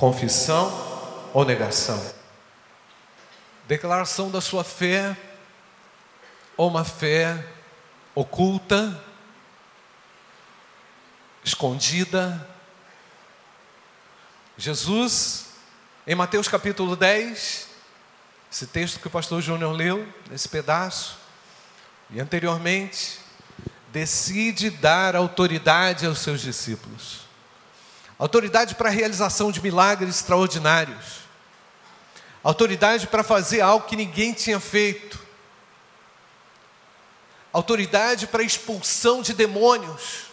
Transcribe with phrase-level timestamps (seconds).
[0.00, 0.72] confissão
[1.34, 2.02] ou negação?
[3.68, 5.14] Declaração da sua fé
[6.56, 7.44] ou uma fé
[8.14, 8.98] oculta,
[11.44, 12.48] escondida.
[14.56, 15.48] Jesus,
[16.06, 17.68] em Mateus capítulo 10,
[18.50, 21.18] esse texto que o pastor Júnior leu, esse pedaço,
[22.08, 23.20] e anteriormente,
[23.92, 27.29] decide dar autoridade aos seus discípulos
[28.20, 31.20] autoridade para a realização de milagres extraordinários,
[32.44, 35.18] autoridade para fazer algo que ninguém tinha feito,
[37.50, 40.26] autoridade para expulsão de demônios,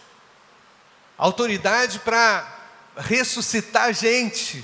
[1.16, 2.46] autoridade para
[2.94, 4.62] ressuscitar gente.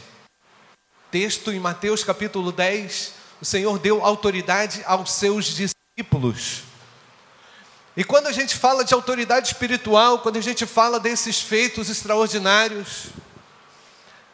[1.10, 6.65] Texto em Mateus capítulo 10, o Senhor deu autoridade aos seus discípulos.
[7.96, 13.06] E quando a gente fala de autoridade espiritual, quando a gente fala desses feitos extraordinários,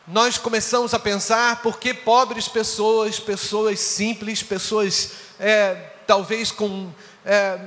[0.08, 5.74] nós começamos a pensar por que pobres pessoas, pessoas simples, pessoas é,
[6.06, 6.90] talvez com
[7.24, 7.60] é,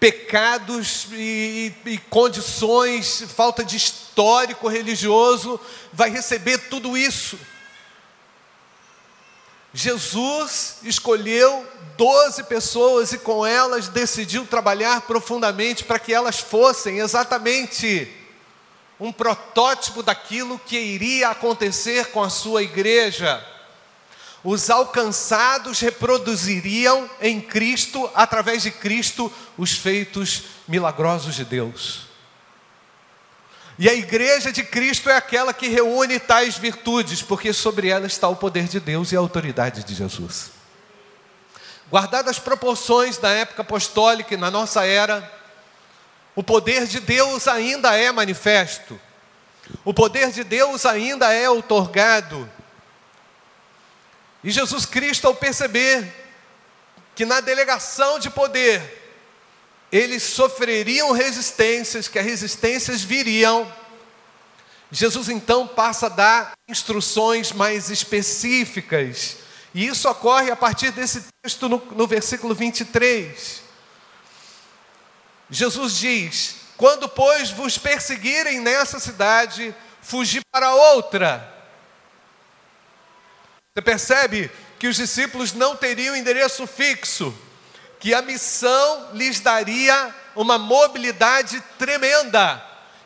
[0.00, 5.60] pecados e, e condições, falta de histórico religioso,
[5.92, 7.38] vai receber tudo isso.
[9.76, 18.08] Jesus escolheu doze pessoas e com elas decidiu trabalhar profundamente para que elas fossem exatamente
[19.00, 23.44] um protótipo daquilo que iria acontecer com a sua igreja.
[24.44, 32.13] Os alcançados reproduziriam em Cristo, através de Cristo, os feitos milagrosos de Deus.
[33.78, 38.28] E a igreja de Cristo é aquela que reúne tais virtudes, porque sobre ela está
[38.28, 40.50] o poder de Deus e a autoridade de Jesus.
[41.90, 45.30] Guardadas as proporções da época apostólica e na nossa era,
[46.36, 49.00] o poder de Deus ainda é manifesto,
[49.84, 52.48] o poder de Deus ainda é otorgado.
[54.42, 56.12] E Jesus Cristo, ao perceber
[57.14, 59.03] que na delegação de poder,
[59.96, 63.72] eles sofreriam resistências, que as resistências viriam.
[64.90, 69.36] Jesus então passa a dar instruções mais específicas,
[69.72, 73.62] e isso ocorre a partir desse texto no, no versículo 23.
[75.48, 79.72] Jesus diz: Quando, pois, vos perseguirem nessa cidade,
[80.02, 81.52] fugi para outra.
[83.72, 87.32] Você percebe que os discípulos não teriam endereço fixo,
[88.04, 92.62] que a missão lhes daria uma mobilidade tremenda,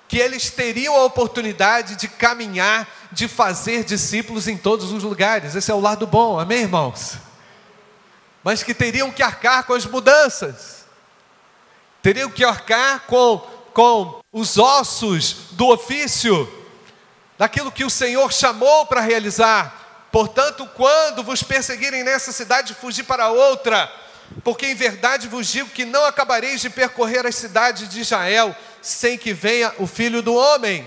[0.09, 5.54] que eles teriam a oportunidade de caminhar, de fazer discípulos em todos os lugares.
[5.54, 7.12] Esse é o lado bom, amém, irmãos?
[8.42, 10.84] Mas que teriam que arcar com as mudanças,
[12.03, 13.38] teriam que arcar com,
[13.72, 16.53] com os ossos do ofício,
[17.38, 20.09] daquilo que o Senhor chamou para realizar.
[20.10, 23.88] Portanto, quando vos perseguirem nessa cidade, fugir para outra
[24.44, 29.19] porque em verdade vos digo que não acabareis de percorrer as cidades de Israel sem
[29.19, 30.87] que venha o filho do homem.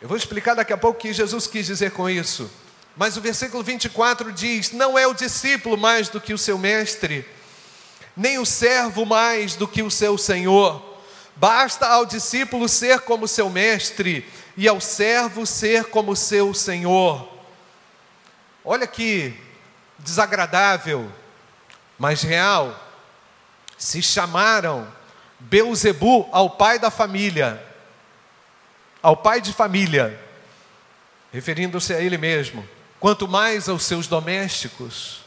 [0.00, 2.50] Eu vou explicar daqui a pouco o que Jesus quis dizer com isso.
[2.96, 7.26] Mas o versículo 24 diz: Não é o discípulo mais do que o seu mestre,
[8.16, 10.96] nem o servo mais do que o seu senhor.
[11.34, 17.28] Basta ao discípulo ser como seu mestre, e ao servo ser como seu senhor.
[18.64, 19.34] Olha que
[19.98, 21.10] desagradável,
[21.98, 22.82] mas real.
[23.78, 24.86] Se chamaram
[25.38, 27.62] Beuzebu ao pai da família,
[29.02, 30.18] ao pai de família,
[31.32, 32.66] referindo-se a ele mesmo,
[32.98, 35.20] quanto mais aos seus domésticos.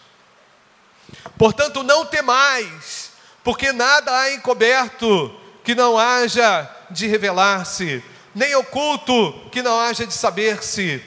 [1.37, 3.11] Portanto, não temais,
[3.43, 8.03] porque nada há encoberto que não haja de revelar-se,
[8.33, 11.03] nem oculto que não haja de saber-se.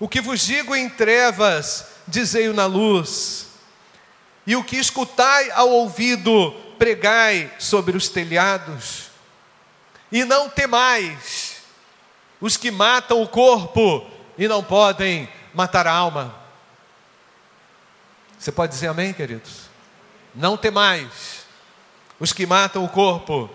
[0.00, 3.46] O que vos digo em trevas, dizei-o na luz.
[4.46, 9.10] E o que escutai ao ouvido, pregai sobre os telhados.
[10.10, 11.56] E não temais
[12.40, 16.34] os que matam o corpo e não podem matar a alma.
[18.38, 19.68] Você pode dizer amém, queridos?
[20.34, 21.44] Não temais
[22.20, 23.50] os que matam o corpo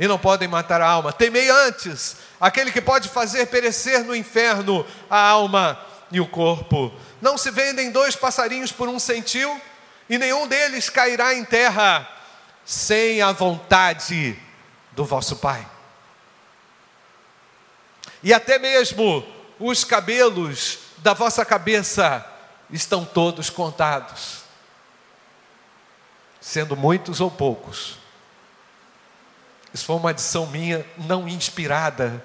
[0.00, 1.12] e não podem matar a alma.
[1.12, 5.78] Temei antes aquele que pode fazer perecer no inferno a alma
[6.12, 6.92] e o corpo.
[7.20, 9.60] Não se vendem dois passarinhos por um centil,
[10.08, 12.08] e nenhum deles cairá em terra
[12.64, 14.38] sem a vontade
[14.92, 15.66] do vosso Pai.
[18.22, 19.26] E até mesmo
[19.58, 22.24] os cabelos da vossa cabeça
[22.70, 24.42] estão todos contados,
[26.40, 27.98] sendo muitos ou poucos.
[29.74, 32.24] Isso foi uma adição minha não inspirada.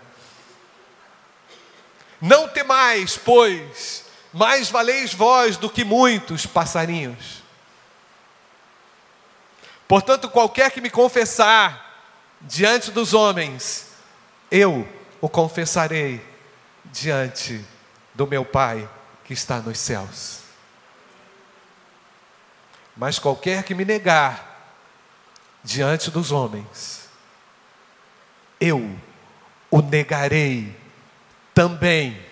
[2.22, 7.44] Não temais, pois, mais valeis vós do que muitos passarinhos.
[9.88, 11.86] Portanto, qualquer que me confessar
[12.42, 13.88] diante dos homens,
[14.52, 14.88] eu
[15.22, 16.24] o confessarei
[16.86, 17.64] diante
[18.14, 18.90] do meu Pai
[19.24, 20.40] que está nos céus.
[22.96, 24.74] Mas qualquer que me negar
[25.63, 27.08] diante dos homens,
[28.60, 28.98] eu
[29.70, 30.75] o negarei
[31.57, 32.24] também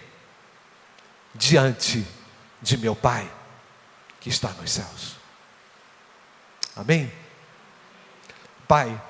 [1.34, 2.06] diante
[2.62, 3.28] de meu Pai
[4.20, 5.16] que está nos céus.
[6.76, 7.12] Amém?
[8.68, 9.02] Pai,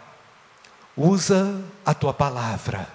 [0.95, 2.88] usa a tua palavra,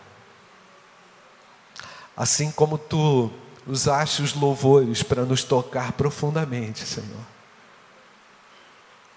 [2.17, 3.31] assim como tu
[3.67, 7.27] usaste os louvores para nos tocar profundamente, Senhor.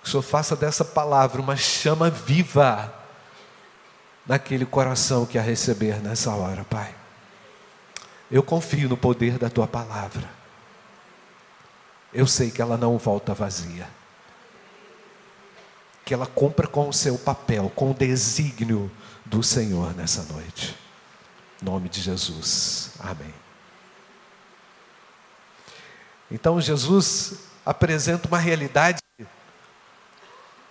[0.01, 2.93] Que o Senhor faça dessa palavra uma chama viva
[4.25, 7.02] naquele coração que a receber nessa hora, Pai.
[8.33, 10.27] Eu confio no poder da tua palavra.
[12.11, 13.87] Eu sei que ela não volta vazia.
[16.03, 18.91] Que ela cumpra com o seu papel, com o desígnio
[19.23, 20.75] do Senhor nessa noite.
[21.61, 22.93] Em nome de Jesus.
[22.99, 23.31] Amém.
[26.31, 28.97] Então Jesus apresenta uma realidade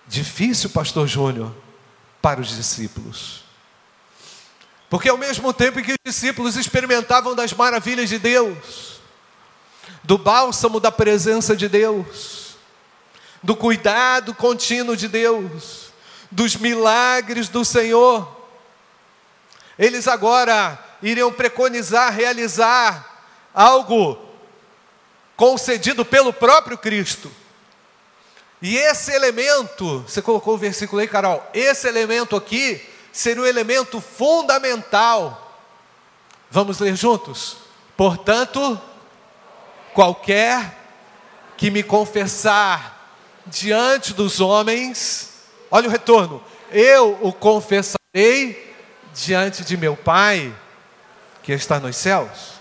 [0.05, 1.55] difícil, pastor Júnior,
[2.21, 3.42] para os discípulos.
[4.93, 9.01] Porque ao mesmo tempo que os discípulos experimentavam das maravilhas de Deus,
[10.03, 12.57] do bálsamo da presença de Deus,
[13.41, 15.91] do cuidado contínuo de Deus,
[16.29, 18.39] dos milagres do Senhor,
[19.79, 24.19] eles agora iriam preconizar, realizar algo
[25.35, 27.31] concedido pelo próprio Cristo.
[28.61, 34.01] E esse elemento, você colocou o versículo aí, Carol, esse elemento aqui seria um elemento
[34.01, 35.61] fundamental.
[36.49, 37.57] Vamos ler juntos?
[37.95, 38.81] Portanto,
[39.93, 40.79] qualquer
[41.55, 43.15] que me confessar
[43.45, 45.29] diante dos homens,
[45.69, 48.75] olha o retorno, eu o confessarei
[49.13, 50.53] diante de meu Pai
[51.43, 52.53] que está nos céus.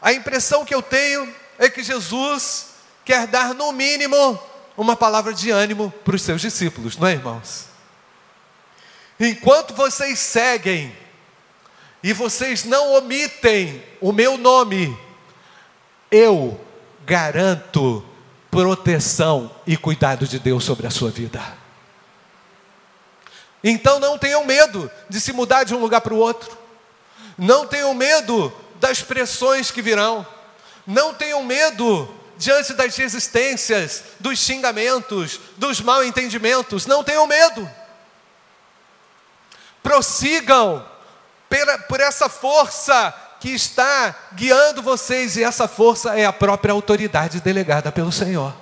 [0.00, 2.68] A impressão que eu tenho é que Jesus
[3.04, 4.40] quer dar, no mínimo,
[4.76, 7.67] uma palavra de ânimo para os seus discípulos, não é, irmãos?
[9.20, 10.96] Enquanto vocês seguem
[12.02, 14.96] e vocês não omitem o meu nome,
[16.10, 16.58] eu
[17.04, 18.04] garanto
[18.50, 21.42] proteção e cuidado de Deus sobre a sua vida.
[23.62, 26.56] Então não tenham medo de se mudar de um lugar para o outro.
[27.36, 30.24] Não tenham medo das pressões que virão.
[30.86, 36.86] Não tenham medo diante das resistências, dos xingamentos, dos mal entendimentos.
[36.86, 37.68] Não tenham medo
[39.82, 40.84] prossigam
[41.88, 47.92] por essa força que está guiando vocês, e essa força é a própria autoridade delegada
[47.92, 48.54] pelo Senhor.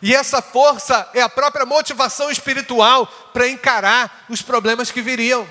[0.00, 5.46] E essa força é a própria motivação espiritual para encarar os problemas que viriam.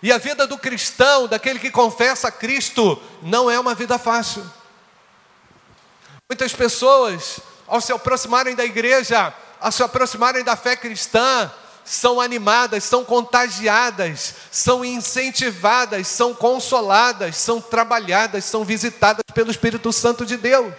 [0.00, 4.48] E a vida do cristão, daquele que confessa Cristo, não é uma vida fácil.
[6.28, 11.50] Muitas pessoas, ao se aproximarem da igreja, a se aproximarem da fé cristã,
[11.84, 20.26] são animadas, são contagiadas, são incentivadas, são consoladas, são trabalhadas, são visitadas pelo Espírito Santo
[20.26, 20.74] de Deus.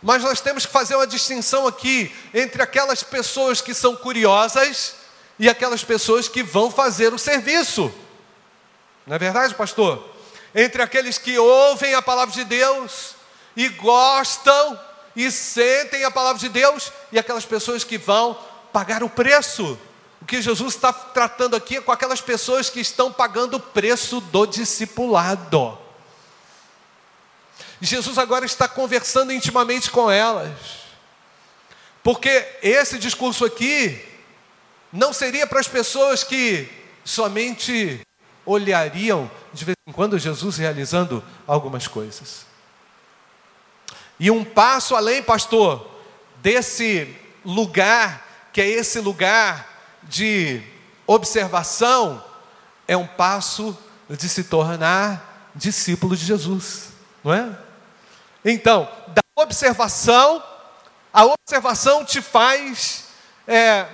[0.00, 4.94] Mas nós temos que fazer uma distinção aqui entre aquelas pessoas que são curiosas
[5.38, 7.92] e aquelas pessoas que vão fazer o serviço.
[9.06, 10.08] Não é verdade, pastor?
[10.54, 13.16] Entre aqueles que ouvem a palavra de Deus
[13.56, 14.78] e gostam
[15.18, 18.38] e sentem a palavra de Deus, e aquelas pessoas que vão
[18.72, 19.76] pagar o preço.
[20.22, 24.20] O que Jesus está tratando aqui é com aquelas pessoas que estão pagando o preço
[24.20, 25.76] do discipulado.
[27.80, 30.56] Jesus agora está conversando intimamente com elas,
[32.00, 34.00] porque esse discurso aqui
[34.92, 36.68] não seria para as pessoas que
[37.04, 38.00] somente
[38.46, 42.47] olhariam de vez em quando Jesus realizando algumas coisas.
[44.18, 45.88] E um passo além, pastor,
[46.36, 49.66] desse lugar, que é esse lugar
[50.02, 50.62] de
[51.06, 52.22] observação,
[52.86, 53.76] é um passo
[54.08, 56.88] de se tornar discípulo de Jesus,
[57.22, 57.50] não é?
[58.44, 60.42] Então, da observação,
[61.12, 63.04] a observação te faz
[63.46, 63.86] é,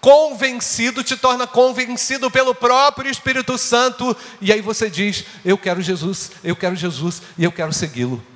[0.00, 6.30] convencido, te torna convencido pelo próprio Espírito Santo, e aí você diz: Eu quero Jesus,
[6.42, 8.29] eu quero Jesus e eu quero segui-lo.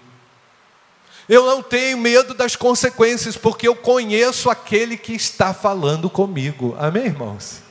[1.28, 6.76] Eu não tenho medo das consequências, porque eu conheço aquele que está falando comigo.
[6.78, 7.62] Amém, irmãos?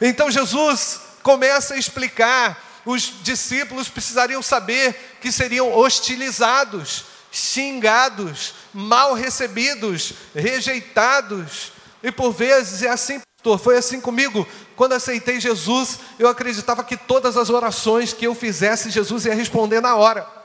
[0.00, 10.12] Então Jesus começa a explicar, os discípulos precisariam saber que seriam hostilizados, xingados, mal recebidos,
[10.34, 11.72] rejeitados.
[12.02, 14.46] E por vezes é assim, pastor, foi assim comigo.
[14.76, 19.80] Quando aceitei Jesus, eu acreditava que todas as orações que eu fizesse, Jesus ia responder
[19.80, 20.37] na hora.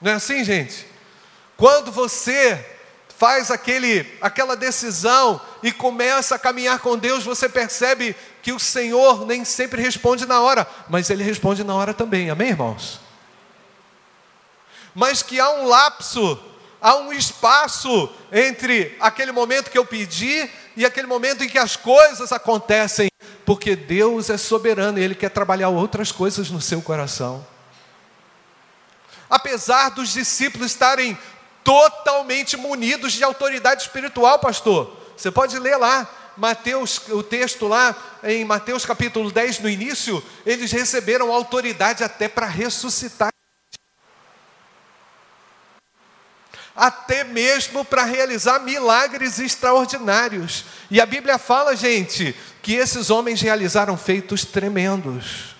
[0.00, 0.86] Não é assim, gente?
[1.56, 2.64] Quando você
[3.18, 9.26] faz aquele, aquela decisão e começa a caminhar com Deus, você percebe que o Senhor
[9.26, 13.00] nem sempre responde na hora, mas Ele responde na hora também, amém, irmãos?
[14.94, 16.38] Mas que há um lapso,
[16.80, 21.74] há um espaço entre aquele momento que eu pedi e aquele momento em que as
[21.74, 23.10] coisas acontecem,
[23.44, 27.44] porque Deus é soberano e Ele quer trabalhar outras coisas no seu coração.
[29.28, 31.18] Apesar dos discípulos estarem
[31.62, 34.96] totalmente munidos de autoridade espiritual, pastor.
[35.16, 40.70] Você pode ler lá, Mateus, o texto lá, em Mateus capítulo 10, no início, eles
[40.70, 43.28] receberam autoridade até para ressuscitar.
[46.74, 50.64] Até mesmo para realizar milagres extraordinários.
[50.88, 55.56] E a Bíblia fala, gente, que esses homens realizaram feitos tremendos.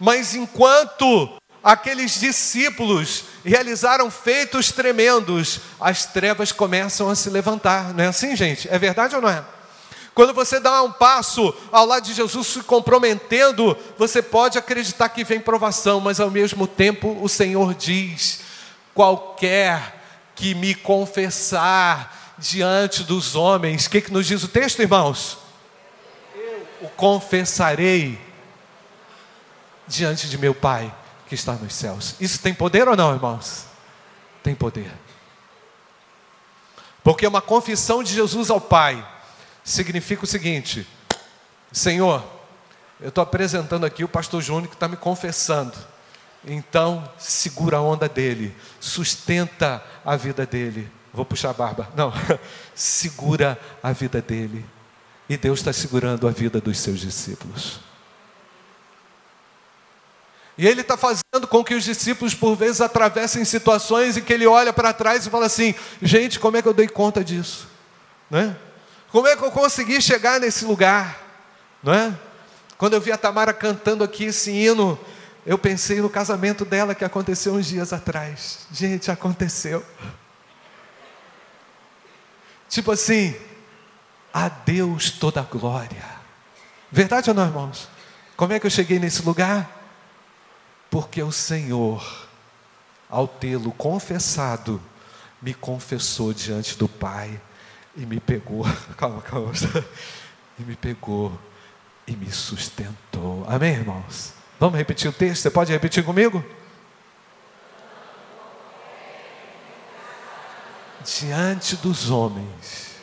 [0.00, 7.92] Mas enquanto aqueles discípulos realizaram feitos tremendos, as trevas começam a se levantar.
[7.94, 8.68] Não é assim, gente?
[8.70, 9.44] É verdade ou não é?
[10.14, 15.22] Quando você dá um passo ao lado de Jesus se comprometendo, você pode acreditar que
[15.22, 18.40] vem provação, mas ao mesmo tempo o Senhor diz:
[18.94, 20.02] qualquer
[20.34, 25.38] que me confessar diante dos homens, o que, que nos diz o texto, irmãos?
[26.34, 28.18] Eu o confessarei
[29.86, 30.92] diante de meu Pai
[31.28, 32.14] que está nos céus.
[32.18, 33.66] Isso tem poder ou não, irmãos?
[34.42, 34.92] Tem poder.
[37.04, 39.06] Porque uma confissão de Jesus ao Pai
[39.62, 40.86] significa o seguinte:
[41.70, 42.24] Senhor,
[43.00, 45.76] eu estou apresentando aqui o pastor Júnior que está me confessando.
[46.44, 50.90] Então, segura a onda dele, sustenta a vida dele.
[51.12, 51.88] Vou puxar a barba.
[51.96, 52.12] Não,
[52.74, 54.64] segura a vida dele.
[55.28, 57.80] E Deus está segurando a vida dos seus discípulos.
[60.58, 64.44] E ele está fazendo com que os discípulos, por vezes, atravessem situações em que ele
[64.44, 65.72] olha para trás e fala assim:
[66.02, 67.68] gente, como é que eu dei conta disso?
[68.28, 68.56] Não é?
[69.12, 71.16] Como é que eu consegui chegar nesse lugar?
[71.86, 72.12] É?
[72.76, 74.98] Quando eu vi a Tamara cantando aqui esse hino,
[75.46, 78.66] eu pensei no casamento dela que aconteceu uns dias atrás.
[78.72, 79.84] Gente, aconteceu.
[82.68, 83.34] Tipo assim,
[84.34, 86.04] a Deus toda a glória.
[86.90, 87.88] Verdade ou não, irmãos?
[88.36, 89.77] Como é que eu cheguei nesse lugar?
[90.90, 92.28] Porque o Senhor,
[93.08, 94.80] ao tê-lo confessado,
[95.40, 97.40] me confessou diante do Pai
[97.96, 98.64] e me pegou,
[98.96, 99.52] calma, calma,
[100.58, 101.38] e me pegou
[102.06, 103.44] e me sustentou.
[103.48, 104.32] Amém, irmãos?
[104.58, 105.42] Vamos repetir o texto?
[105.42, 106.44] Você pode repetir comigo?
[111.04, 112.96] Diante dos homens,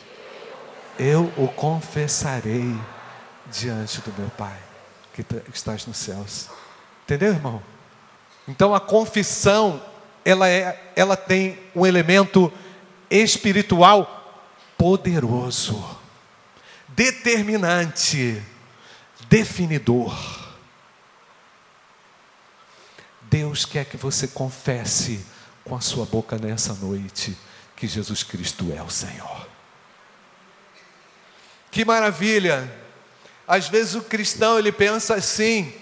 [0.98, 2.78] eu o confessarei
[3.50, 4.58] diante do meu Pai
[5.14, 6.48] que estás nos céus.
[7.04, 7.62] Entendeu, irmão?
[8.48, 9.82] Então a confissão,
[10.24, 12.52] ela, é, ela tem um elemento
[13.10, 14.44] espiritual
[14.76, 15.84] poderoso,
[16.88, 18.42] determinante,
[19.28, 20.14] definidor.
[23.22, 25.24] Deus quer que você confesse
[25.64, 27.36] com a sua boca nessa noite
[27.74, 29.48] que Jesus Cristo é o Senhor.
[31.70, 32.72] Que maravilha!
[33.46, 35.72] Às vezes o cristão ele pensa assim: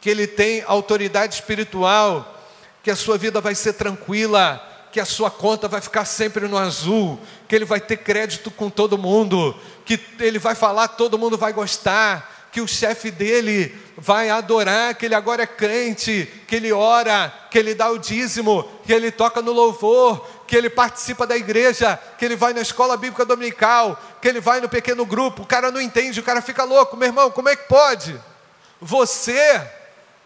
[0.00, 2.36] que ele tem autoridade espiritual,
[2.82, 6.56] que a sua vida vai ser tranquila, que a sua conta vai ficar sempre no
[6.56, 11.36] azul, que ele vai ter crédito com todo mundo, que ele vai falar, todo mundo
[11.36, 16.72] vai gostar, que o chefe dele vai adorar, que ele agora é crente, que ele
[16.72, 21.36] ora, que ele dá o dízimo, que ele toca no louvor, que ele participa da
[21.36, 25.42] igreja, que ele vai na escola bíblica dominical, que ele vai no pequeno grupo.
[25.42, 28.18] O cara não entende, o cara fica louco, meu irmão, como é que pode?
[28.80, 29.60] Você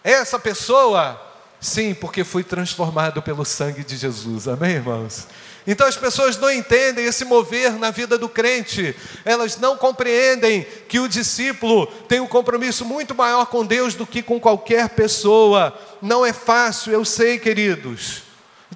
[0.05, 1.21] essa pessoa,
[1.61, 4.49] sim, porque fui transformado pelo sangue de Jesus.
[4.49, 5.27] Amém, irmãos?
[5.67, 10.99] Então as pessoas não entendem esse mover na vida do crente, elas não compreendem que
[10.99, 15.79] o discípulo tem um compromisso muito maior com Deus do que com qualquer pessoa.
[16.01, 18.23] Não é fácil, eu sei, queridos,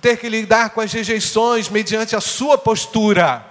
[0.00, 3.44] ter que lidar com as rejeições mediante a sua postura,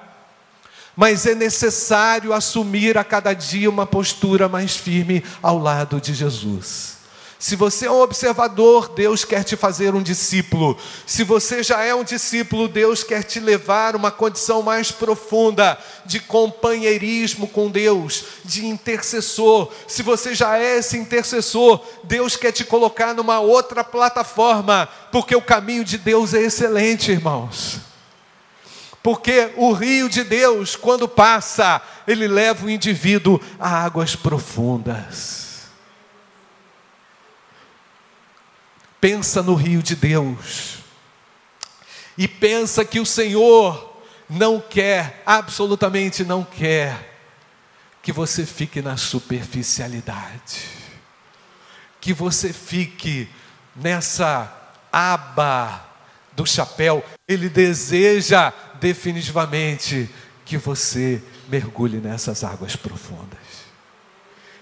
[0.96, 6.95] mas é necessário assumir a cada dia uma postura mais firme ao lado de Jesus.
[7.46, 10.76] Se você é um observador, Deus quer te fazer um discípulo.
[11.06, 15.78] Se você já é um discípulo, Deus quer te levar a uma condição mais profunda
[16.08, 19.72] de companheirismo com Deus, de intercessor.
[19.88, 25.42] Se você já é esse intercessor, Deus quer te colocar numa outra plataforma, porque o
[25.42, 27.78] caminho de Deus é excelente, irmãos.
[29.04, 35.45] Porque o rio de Deus, quando passa, ele leva o indivíduo a águas profundas.
[39.06, 40.80] Pensa no rio de Deus
[42.18, 47.16] e pensa que o Senhor não quer, absolutamente não quer,
[48.02, 50.68] que você fique na superficialidade,
[52.02, 53.30] que você fique
[53.76, 54.52] nessa
[54.92, 55.86] aba
[56.34, 57.06] do chapéu.
[57.28, 60.10] Ele deseja definitivamente
[60.44, 63.38] que você mergulhe nessas águas profundas.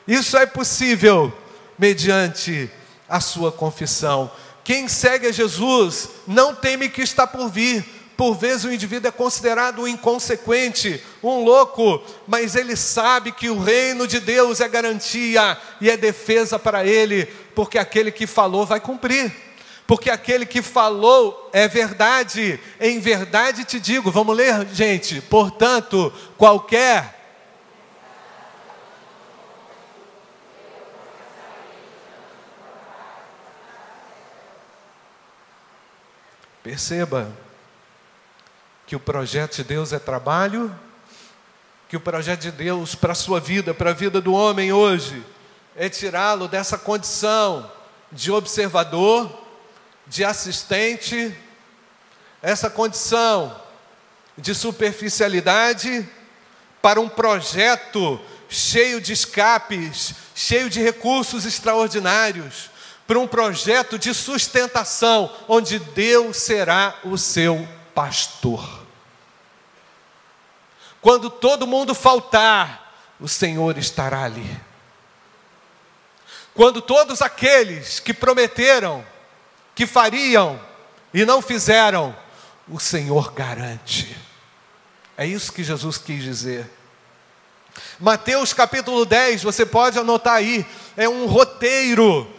[0.05, 1.31] Isso é possível
[1.79, 2.69] mediante
[3.07, 4.31] a sua confissão.
[4.63, 7.83] Quem segue a Jesus não teme que está por vir.
[8.15, 13.59] Por vezes o indivíduo é considerado um inconsequente, um louco, mas ele sabe que o
[13.59, 18.79] reino de Deus é garantia e é defesa para ele, porque aquele que falou vai
[18.79, 19.33] cumprir.
[19.87, 25.19] Porque aquele que falou é verdade, em verdade te digo, vamos ler, gente.
[25.21, 27.22] Portanto, qualquer
[36.63, 37.29] Perceba
[38.87, 40.73] que o projeto de Deus é trabalho,
[41.89, 45.25] que o projeto de Deus para a sua vida, para a vida do homem hoje,
[45.75, 47.69] é tirá-lo dessa condição
[48.11, 49.29] de observador,
[50.07, 51.35] de assistente,
[52.41, 53.59] essa condição
[54.37, 56.07] de superficialidade,
[56.81, 62.69] para um projeto cheio de escapes, cheio de recursos extraordinários,
[63.05, 68.83] para um projeto de sustentação, onde Deus será o seu pastor.
[71.01, 74.59] Quando todo mundo faltar, o Senhor estará ali.
[76.53, 79.05] Quando todos aqueles que prometeram
[79.75, 80.59] que fariam
[81.13, 82.15] e não fizeram,
[82.67, 84.15] o Senhor garante.
[85.17, 86.69] É isso que Jesus quis dizer.
[87.99, 92.31] Mateus capítulo 10, você pode anotar aí, é um roteiro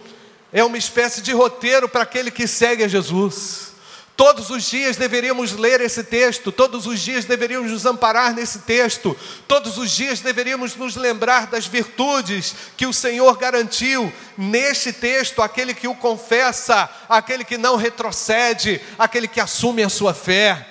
[0.55, 3.75] é uma espécie de roteiro para aquele que segue a Jesus.
[4.17, 9.19] Todos os dias deveríamos ler esse texto, todos os dias deveríamos nos amparar nesse texto,
[9.49, 15.75] todos os dias deveríamos nos lembrar das virtudes que o Senhor garantiu neste texto, aquele
[15.75, 20.69] que o confessa, aquele que não retrocede, aquele que assume a sua fé.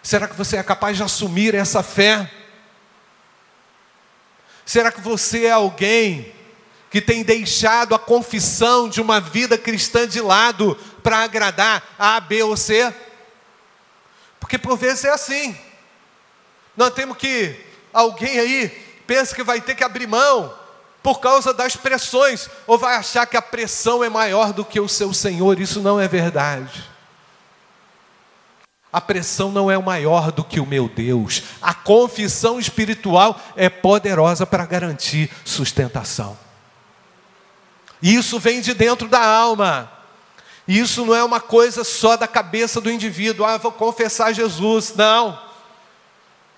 [0.00, 2.30] Será que você é capaz de assumir essa fé?
[4.64, 6.37] Será que você é alguém
[6.90, 12.42] que tem deixado a confissão de uma vida cristã de lado para agradar A, B
[12.42, 12.92] ou C?
[14.40, 15.56] Porque por vezes é assim.
[16.76, 17.58] Nós temos que,
[17.92, 18.68] alguém aí
[19.06, 20.54] pensa que vai ter que abrir mão
[21.02, 24.88] por causa das pressões, ou vai achar que a pressão é maior do que o
[24.88, 26.84] seu Senhor, isso não é verdade.
[28.92, 31.42] A pressão não é maior do que o meu Deus.
[31.60, 36.38] A confissão espiritual é poderosa para garantir sustentação.
[38.02, 39.90] Isso vem de dentro da alma.
[40.66, 43.46] Isso não é uma coisa só da cabeça do indivíduo.
[43.46, 44.94] Ah, vou confessar Jesus.
[44.94, 45.48] Não.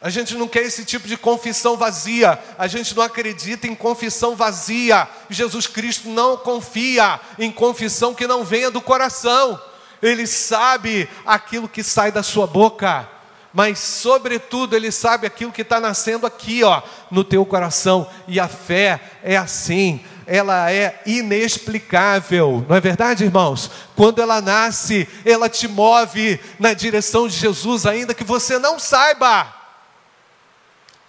[0.03, 2.38] A gente não quer esse tipo de confissão vazia.
[2.59, 5.07] A gente não acredita em confissão vazia.
[5.29, 9.61] Jesus Cristo não confia em confissão que não venha do coração.
[10.03, 13.07] Ele sabe aquilo que sai da sua boca.
[13.53, 18.09] Mas, sobretudo, Ele sabe aquilo que está nascendo aqui, ó, no teu coração.
[18.26, 23.68] E a fé é assim ela é inexplicável, não é verdade, irmãos?
[23.96, 29.52] Quando ela nasce, ela te move na direção de Jesus, ainda que você não saiba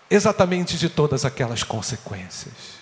[0.09, 2.80] exatamente de todas aquelas consequências.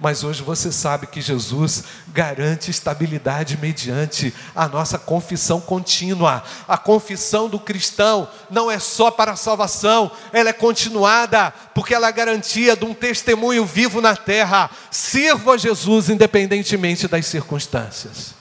[0.00, 6.44] Mas hoje você sabe que Jesus garante estabilidade mediante a nossa confissão contínua.
[6.68, 12.06] A confissão do cristão não é só para a salvação, ela é continuada, porque ela
[12.06, 14.70] é garantia de um testemunho vivo na terra.
[14.88, 18.34] Sirva a Jesus independentemente das circunstâncias.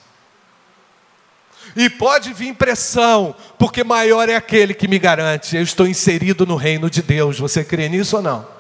[1.76, 5.56] E pode vir pressão, porque maior é aquele que me garante.
[5.56, 7.40] Eu estou inserido no reino de Deus.
[7.40, 8.57] Você crê nisso ou não?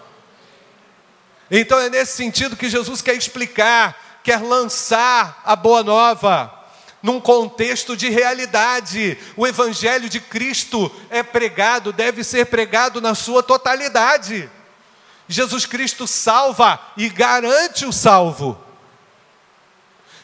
[1.49, 6.53] Então é nesse sentido que Jesus quer explicar, quer lançar a boa nova
[7.01, 9.17] num contexto de realidade.
[9.35, 14.49] O evangelho de Cristo é pregado, deve ser pregado na sua totalidade.
[15.27, 18.57] Jesus Cristo salva e garante o salvo.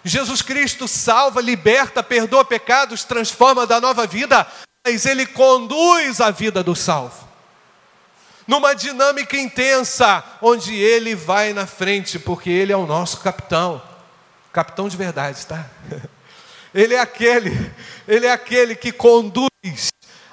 [0.04, 4.46] Jesus Cristo salva, liberta, perdoa pecados, transforma da nova vida,
[4.86, 7.33] mas ele conduz a vida do salvo.
[8.48, 13.82] Numa dinâmica intensa, onde ele vai na frente, porque ele é o nosso capitão.
[14.52, 15.66] Capitão de verdade, tá?
[16.74, 17.72] Ele é aquele,
[18.08, 19.90] ele é aquele que conduz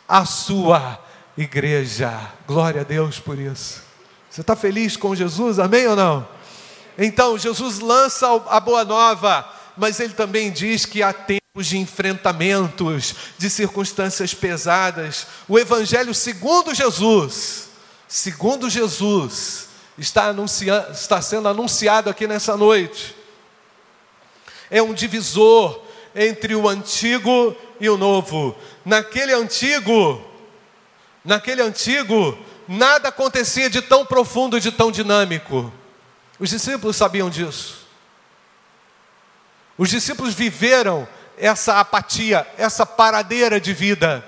[0.09, 0.99] a sua
[1.37, 2.19] igreja.
[2.47, 3.83] Glória a Deus por isso.
[4.31, 5.59] Você está feliz com Jesus?
[5.59, 6.27] Amém ou não?
[6.97, 9.47] Então, Jesus lança a boa nova,
[9.77, 15.27] mas ele também diz que há tempos de enfrentamentos, de circunstâncias pesadas.
[15.49, 17.70] O Evangelho segundo Jesus,
[18.11, 20.35] segundo Jesus, está,
[20.93, 23.15] está sendo anunciado aqui nessa noite.
[24.69, 25.81] É um divisor
[26.15, 28.59] entre o antigo e o novo.
[28.85, 30.23] Naquele antigo,
[31.25, 35.73] naquele antigo, nada acontecia de tão profundo e de tão dinâmico.
[36.39, 37.87] Os discípulos sabiam disso.
[39.79, 41.07] Os discípulos viveram
[41.39, 44.25] essa apatia, essa paradeira de vida.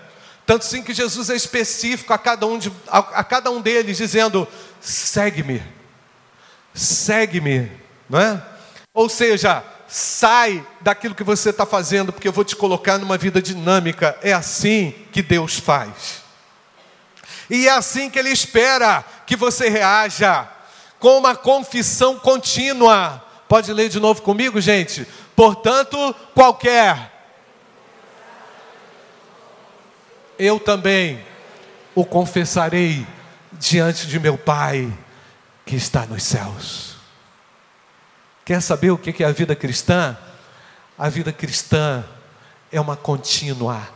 [0.53, 3.97] Tanto sim que Jesus é específico a cada um, de, a, a cada um deles,
[3.97, 4.47] dizendo:
[4.83, 5.63] segue-me,
[6.75, 7.73] segue-me,
[8.07, 8.43] não é?
[8.93, 13.41] Ou seja, sai daquilo que você está fazendo, porque eu vou te colocar numa vida
[13.41, 14.15] dinâmica.
[14.21, 16.21] É assim que Deus faz.
[17.49, 20.47] E é assim que Ele espera que você reaja,
[20.99, 23.25] com uma confissão contínua.
[23.49, 25.07] Pode ler de novo comigo, gente?
[25.35, 27.11] Portanto, qualquer.
[30.39, 31.25] Eu também
[31.95, 33.07] o confessarei
[33.53, 34.93] diante de meu Pai
[35.65, 36.97] que está nos céus.
[38.45, 40.17] Quer saber o que é a vida cristã?
[40.99, 42.05] A vida cristã
[42.71, 43.89] é uma contínua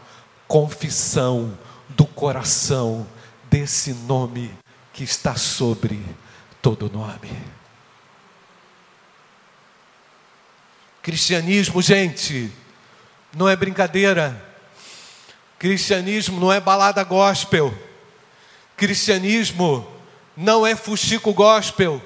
[0.47, 3.07] confissão do coração
[3.51, 4.57] desse nome
[4.93, 6.05] que está sobre
[6.63, 7.31] todo nome.
[11.03, 12.53] Cristianismo, gente,
[13.35, 14.46] não é brincadeira.
[15.59, 17.77] Cristianismo não é balada gospel.
[18.77, 19.91] Cristianismo
[20.37, 22.03] não é fuxico gospel.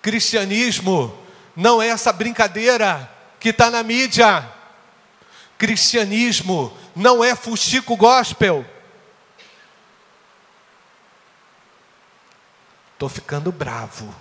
[0.00, 1.16] Cristianismo
[1.54, 4.48] não é essa brincadeira que está na mídia.
[5.58, 8.64] Cristianismo não é fuxico gospel.
[12.94, 14.14] Estou ficando bravo,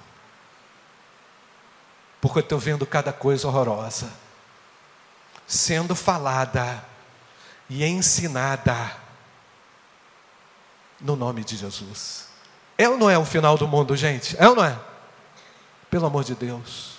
[2.20, 4.24] porque estou vendo cada coisa horrorosa
[5.46, 6.84] sendo falada
[7.70, 8.96] e ensinada
[11.00, 12.28] no nome de Jesus.
[12.78, 14.36] É ou não é o final do mundo, gente?
[14.40, 14.80] É ou não é?
[15.90, 16.98] Pelo amor de Deus.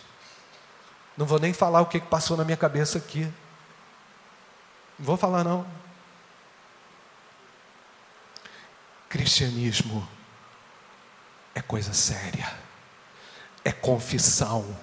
[1.16, 3.24] Não vou nem falar o que passou na minha cabeça aqui.
[4.98, 5.66] Não vou falar, não.
[9.08, 10.06] Cristianismo
[11.54, 12.52] é coisa séria,
[13.64, 14.76] é confissão,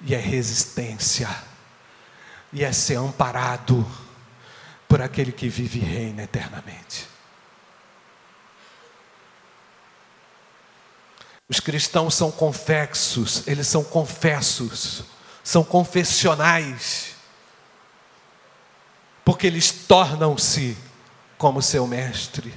[0.00, 1.28] e é resistência,
[2.52, 3.84] e é ser amparado
[4.88, 7.06] por aquele que vive e reina eternamente.
[11.48, 15.04] Os cristãos são confexos, eles são confessos,
[15.42, 17.14] são confessionais,
[19.24, 20.76] porque eles tornam-se
[21.36, 22.52] como seu mestre.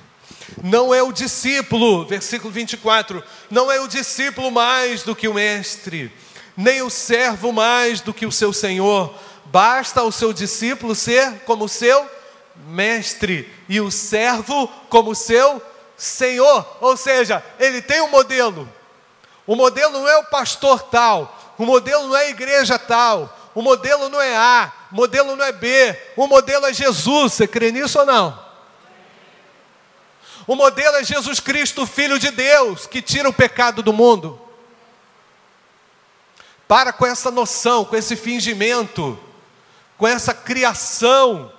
[0.62, 6.12] Não é o discípulo, versículo 24, não é o discípulo mais do que o mestre,
[6.58, 11.70] nem o servo mais do que o seu senhor, basta o seu discípulo ser como
[11.70, 12.21] seu
[12.56, 15.62] mestre e o servo como seu
[15.98, 18.68] senhor, ou seja, ele tem um modelo,
[19.46, 23.62] o modelo não é o pastor tal, o modelo não é a igreja tal, o
[23.62, 27.34] modelo não é A, o modelo não é B, o modelo é Jesus.
[27.34, 28.52] Você crê nisso ou não?
[30.48, 34.40] O modelo é Jesus Cristo, Filho de Deus, que tira o pecado do mundo.
[36.68, 39.20] Para com essa noção, com esse fingimento,
[39.98, 41.52] com essa criação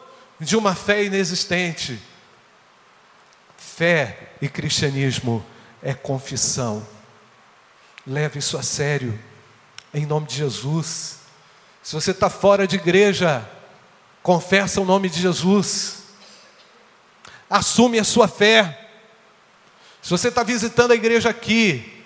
[0.42, 1.98] de uma fé inexistente.
[3.56, 5.44] Fé e cristianismo
[5.82, 6.86] é confissão.
[8.06, 9.18] Leve isso a sério,
[9.94, 11.20] em nome de Jesus.
[11.82, 13.48] Se você está fora de igreja,
[14.22, 16.02] confessa o nome de Jesus,
[17.48, 18.88] assume a sua fé.
[20.02, 22.04] Se você está visitando a igreja aqui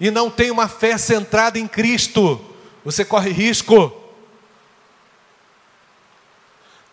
[0.00, 2.42] e não tem uma fé centrada em Cristo,
[2.82, 4.03] você corre risco.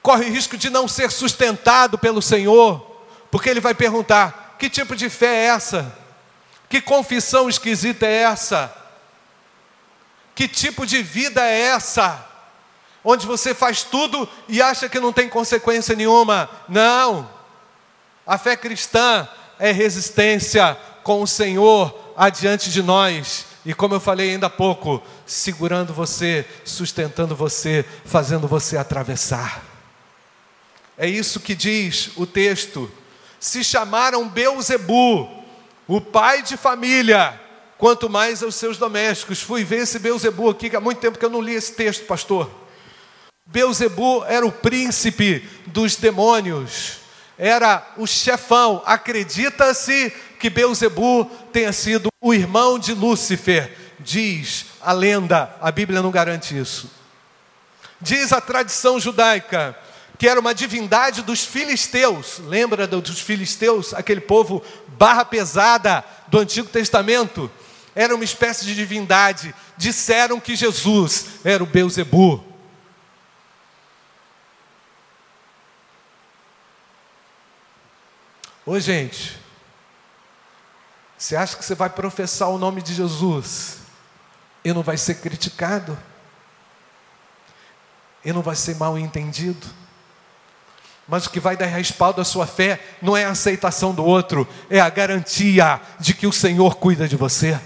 [0.02, 2.80] Corre risco de não ser sustentado pelo Senhor,
[3.30, 5.96] porque Ele vai perguntar: que tipo de fé é essa?
[6.70, 8.74] Que confissão esquisita é essa?
[10.34, 12.28] Que tipo de vida é essa?
[13.04, 16.50] Onde você faz tudo e acha que não tem consequência nenhuma.
[16.70, 17.30] Não.
[18.26, 19.28] A fé cristã
[19.60, 25.02] é resistência com o Senhor adiante de nós E como eu falei ainda há pouco,
[25.26, 29.71] segurando você, sustentando você, fazendo você atravessar.
[31.02, 32.88] É isso que diz o texto.
[33.40, 35.28] Se chamaram Beuzebu,
[35.88, 37.42] o pai de família,
[37.76, 39.42] quanto mais aos seus domésticos.
[39.42, 42.06] Fui ver esse Beuzebu aqui, que há muito tempo que eu não li esse texto,
[42.06, 42.52] pastor.
[43.48, 46.98] Beuzebu era o príncipe dos demônios,
[47.36, 48.84] era o chefão.
[48.86, 53.76] Acredita-se que Beuzebu tenha sido o irmão de Lúcifer.
[54.00, 56.92] Diz a lenda, a Bíblia não garante isso.
[58.00, 59.76] Diz a tradição judaica
[60.22, 62.38] que era uma divindade dos filisteus.
[62.38, 67.50] Lembra dos filisteus, aquele povo barra pesada do Antigo Testamento?
[67.96, 69.52] Era uma espécie de divindade.
[69.76, 72.46] Disseram que Jesus era o Beuzebu.
[78.64, 79.40] Ô gente,
[81.18, 83.78] você acha que você vai professar o nome de Jesus
[84.64, 85.98] e não vai ser criticado?
[88.24, 89.82] E não vai ser mal entendido?
[91.08, 94.48] Mas o que vai dar respaldo à sua fé não é a aceitação do outro,
[94.70, 97.60] é a garantia de que o Senhor cuida de você.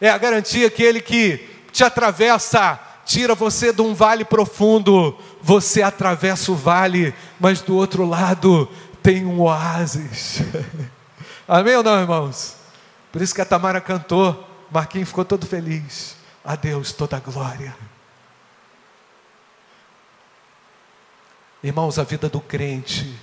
[0.00, 5.82] É a garantia que Ele que te atravessa, tira você de um vale profundo, você
[5.82, 8.68] atravessa o vale, mas do outro lado
[9.02, 10.40] tem um oásis.
[11.48, 12.56] Amém ou não, irmãos?
[13.10, 16.16] Por isso que a Tamara cantou, Marquinhos ficou todo feliz.
[16.44, 17.74] A Deus toda a glória.
[21.62, 23.16] Irmãos, a vida do crente,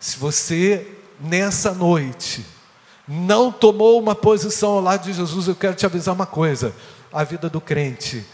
[0.00, 2.44] se você nessa noite
[3.06, 6.74] não tomou uma posição ao lado de Jesus, eu quero te avisar uma coisa:
[7.12, 8.26] a vida do crente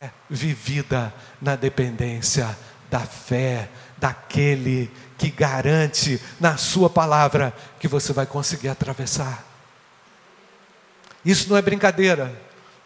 [0.00, 2.56] é vivida na dependência
[2.90, 9.44] da fé daquele que garante na Sua palavra que você vai conseguir atravessar.
[11.22, 12.34] Isso não é brincadeira,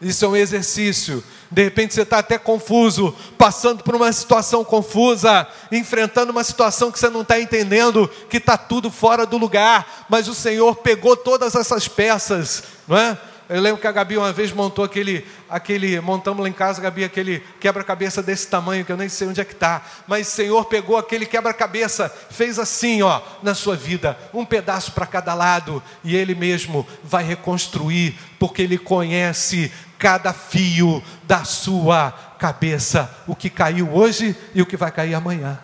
[0.05, 1.25] isso é um exercício.
[1.51, 6.99] De repente você está até confuso, passando por uma situação confusa, enfrentando uma situação que
[6.99, 11.55] você não está entendendo, que está tudo fora do lugar, mas o Senhor pegou todas
[11.55, 13.19] essas peças, não é?
[13.47, 17.05] Eu lembro que a Gabi uma vez montou aquele, aquele montamos lá em casa, Gabi,
[17.05, 19.83] aquele quebra-cabeça desse tamanho, que eu nem sei onde é que está.
[20.07, 25.07] Mas o Senhor pegou aquele quebra-cabeça, fez assim, ó, na sua vida, um pedaço para
[25.07, 33.15] cada lado, e Ele mesmo vai reconstruir, porque Ele conhece cada fio da sua cabeça,
[33.27, 35.61] o que caiu hoje e o que vai cair amanhã.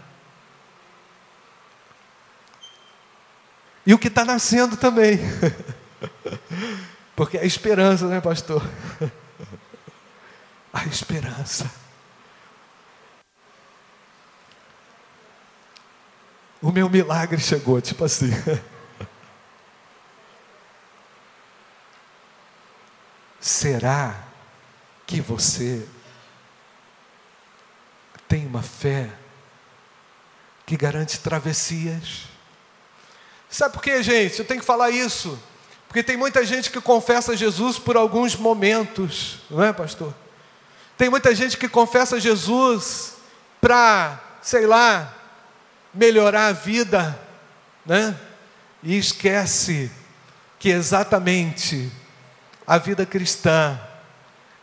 [3.86, 5.18] E o que está nascendo também.
[7.20, 8.62] Porque é esperança, né, pastor?
[10.72, 11.70] A esperança.
[16.62, 18.30] O meu milagre chegou, tipo assim.
[23.38, 24.24] Será
[25.06, 25.86] que você
[28.26, 29.10] tem uma fé
[30.64, 32.22] que garante travessias?
[33.50, 34.38] Sabe por quê, gente?
[34.38, 35.38] Eu tenho que falar isso.
[35.90, 40.14] Porque tem muita gente que confessa Jesus por alguns momentos, não é, pastor?
[40.96, 43.14] Tem muita gente que confessa Jesus
[43.60, 45.12] para, sei lá,
[45.92, 47.18] melhorar a vida,
[47.84, 48.16] né?
[48.84, 49.90] E esquece
[50.60, 51.90] que exatamente
[52.64, 53.76] a vida cristã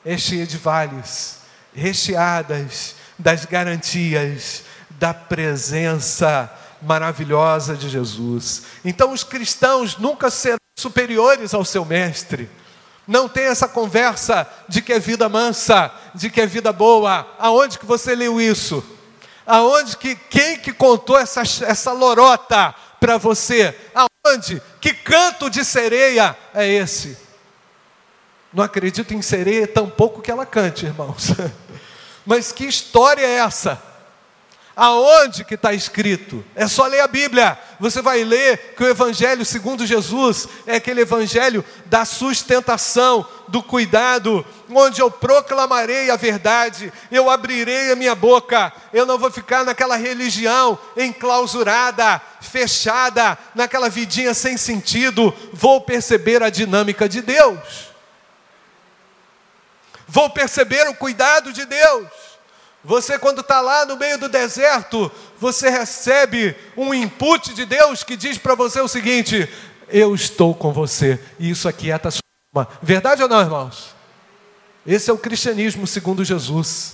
[0.05, 1.39] é cheia de vales,
[1.75, 6.49] recheadas das garantias da presença
[6.81, 8.63] maravilhosa de Jesus.
[8.85, 12.47] Então os cristãos nunca serão superiores ao seu mestre.
[13.07, 17.27] Não tem essa conversa de que é vida mansa, de que é vida boa.
[17.39, 18.85] Aonde que você leu isso?
[19.45, 23.75] Aonde que quem que contou essa, essa lorota para você?
[23.93, 24.61] Aonde?
[24.79, 27.17] Que canto de sereia é esse?
[28.53, 31.31] Não acredito em sereia, tampouco que ela cante, irmãos.
[32.25, 33.81] Mas que história é essa?
[34.79, 36.45] Aonde que está escrito?
[36.53, 37.57] É só ler a Bíblia.
[37.79, 44.45] Você vai ler que o Evangelho segundo Jesus é aquele Evangelho da sustentação, do cuidado,
[44.69, 49.95] onde eu proclamarei a verdade, eu abrirei a minha boca, eu não vou ficar naquela
[49.95, 57.87] religião enclausurada, fechada, naquela vidinha sem sentido, vou perceber a dinâmica de Deus,
[60.07, 62.26] vou perceber o cuidado de Deus.
[62.88, 68.15] Você, quando está lá no meio do deserto, você recebe um input de Deus que
[68.15, 69.45] diz para você o seguinte:
[69.89, 72.21] Eu estou com você, e isso aquieta a sua
[72.56, 72.69] alma.
[72.82, 73.93] Verdade ou não, irmãos?
[74.86, 76.93] Esse é o cristianismo segundo Jesus.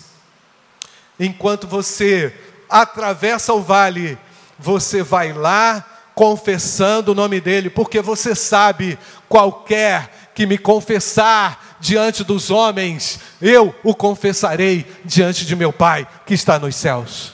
[1.20, 2.36] Enquanto você
[2.68, 4.18] atravessa o vale,
[4.58, 8.98] você vai lá confessando o nome dele, porque você sabe,
[9.30, 16.34] qualquer que me confessar diante dos homens, eu o confessarei diante de meu Pai que
[16.34, 17.34] está nos céus.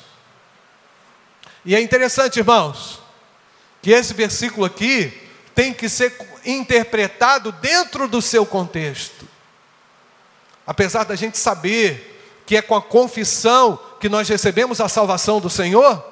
[1.63, 2.99] E é interessante, irmãos,
[3.79, 5.13] que esse versículo aqui
[5.53, 9.27] tem que ser interpretado dentro do seu contexto.
[10.65, 15.49] Apesar da gente saber que é com a confissão que nós recebemos a salvação do
[15.49, 16.03] Senhor,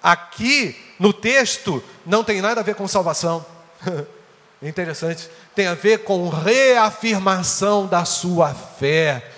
[0.00, 3.44] aqui no texto não tem nada a ver com salvação.
[4.62, 9.28] Interessante, tem a ver com reafirmação da sua fé.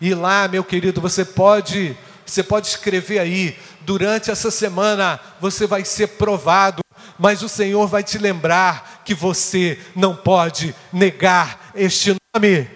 [0.00, 5.84] E lá, meu querido, você pode, você pode escrever aí, durante essa semana você vai
[5.84, 6.80] ser provado,
[7.16, 12.68] mas o Senhor vai te lembrar que você não pode negar este nome.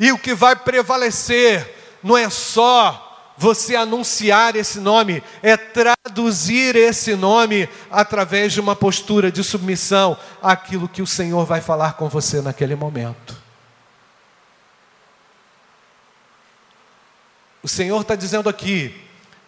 [0.00, 1.72] E o que vai prevalecer
[2.02, 3.09] não é só
[3.40, 10.86] você anunciar esse nome, é traduzir esse nome através de uma postura de submissão àquilo
[10.86, 13.34] que o Senhor vai falar com você naquele momento.
[17.62, 18.94] O Senhor está dizendo aqui,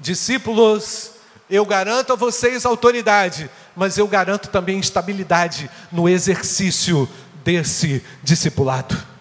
[0.00, 1.10] discípulos,
[1.50, 7.06] eu garanto a vocês autoridade, mas eu garanto também estabilidade no exercício
[7.44, 9.11] desse discipulado.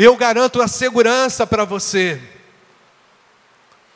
[0.00, 2.22] Eu garanto a segurança para você.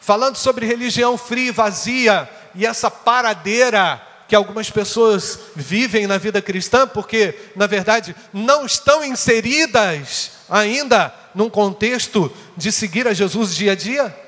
[0.01, 6.43] Falando sobre religião fria e vazia e essa paradeira que algumas pessoas vivem na vida
[6.43, 13.73] cristã, porque, na verdade, não estão inseridas ainda num contexto de seguir a Jesus dia
[13.73, 14.19] a dia,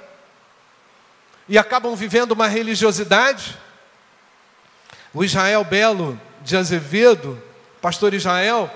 [1.48, 3.58] e acabam vivendo uma religiosidade.
[5.12, 7.42] O Israel Belo de Azevedo,
[7.80, 8.70] pastor Israel,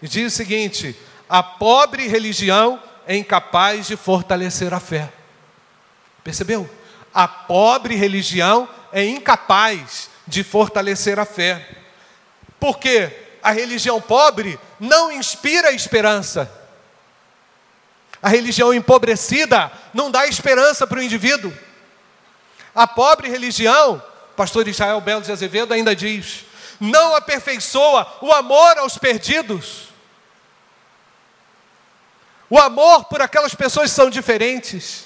[0.00, 0.96] diz o seguinte:
[1.28, 5.12] a pobre religião é incapaz de fortalecer a fé.
[6.22, 6.68] Percebeu?
[7.12, 11.68] A pobre religião é incapaz de fortalecer a fé.
[12.58, 13.10] Porque
[13.42, 16.50] a religião pobre não inspira esperança.
[18.22, 21.52] A religião empobrecida não dá esperança para o indivíduo.
[22.74, 24.02] A pobre religião,
[24.36, 26.44] pastor Israel Belo de Azevedo ainda diz,
[26.80, 29.85] não aperfeiçoa o amor aos perdidos
[32.48, 35.04] o amor por aquelas pessoas são diferentes.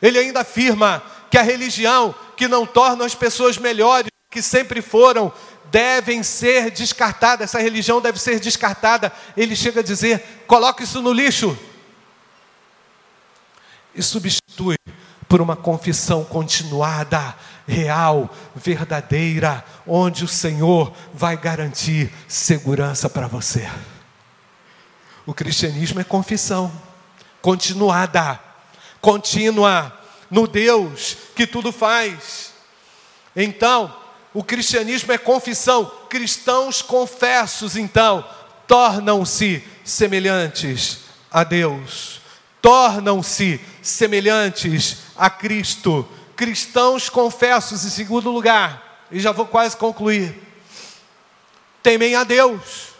[0.00, 5.32] Ele ainda afirma que a religião que não torna as pessoas melhores que sempre foram,
[5.70, 9.12] devem ser descartadas, essa religião deve ser descartada.
[9.36, 11.56] Ele chega a dizer: coloque isso no lixo.
[13.94, 14.76] E substitui
[15.28, 17.34] por uma confissão continuada,
[17.66, 23.68] real, verdadeira, onde o Senhor vai garantir segurança para você.
[25.26, 26.72] O cristianismo é confissão
[27.42, 28.40] continuada,
[29.00, 29.92] contínua,
[30.30, 32.52] no Deus que tudo faz.
[33.36, 33.94] Então,
[34.32, 35.84] o cristianismo é confissão.
[36.08, 38.24] Cristãos confessos, então,
[38.66, 42.20] tornam-se semelhantes a Deus,
[42.62, 46.08] tornam-se semelhantes a Cristo.
[46.36, 50.34] Cristãos confessos, em segundo lugar, e já vou quase concluir,
[51.82, 52.91] temem a Deus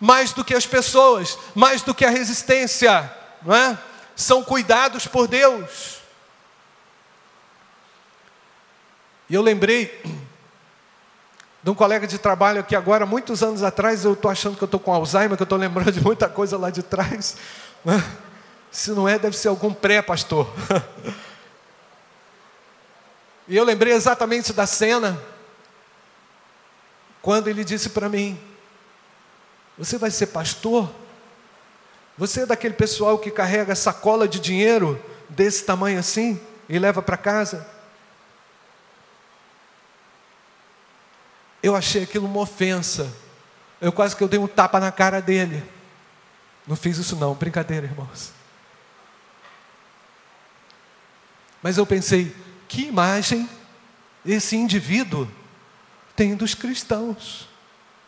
[0.00, 3.78] mais do que as pessoas, mais do que a resistência, não é?
[4.16, 6.00] São cuidados por Deus.
[9.28, 10.02] E eu lembrei
[11.62, 14.66] de um colega de trabalho que agora, muitos anos atrás, eu estou achando que eu
[14.66, 17.36] estou com Alzheimer, que eu estou lembrando de muita coisa lá de trás.
[17.84, 18.02] Né?
[18.70, 20.48] Se não é, deve ser algum pré-pastor.
[23.48, 25.20] E eu lembrei exatamente da cena,
[27.20, 28.40] quando ele disse para mim:
[29.80, 30.92] você vai ser pastor?
[32.18, 36.38] Você é daquele pessoal que carrega sacola de dinheiro desse tamanho assim
[36.68, 37.66] e leva para casa?
[41.62, 43.10] Eu achei aquilo uma ofensa.
[43.80, 45.64] Eu quase que eu dei um tapa na cara dele.
[46.66, 48.32] Não fiz isso não, brincadeira, irmãos.
[51.62, 52.36] Mas eu pensei,
[52.68, 53.48] que imagem
[54.26, 55.26] esse indivíduo
[56.14, 57.49] tem dos cristãos?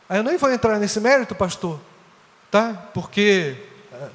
[0.09, 1.81] Aí eu nem vou entrar nesse mérito, pastor,
[2.51, 2.75] tá?
[2.93, 3.57] Porque
[3.93, 4.11] é,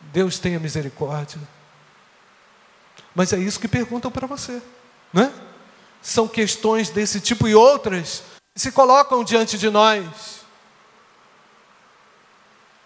[0.00, 1.40] Deus tenha misericórdia.
[3.14, 4.62] Mas é isso que perguntam para você,
[5.12, 5.32] né?
[6.00, 8.22] São questões desse tipo e outras
[8.54, 10.38] que se colocam diante de nós.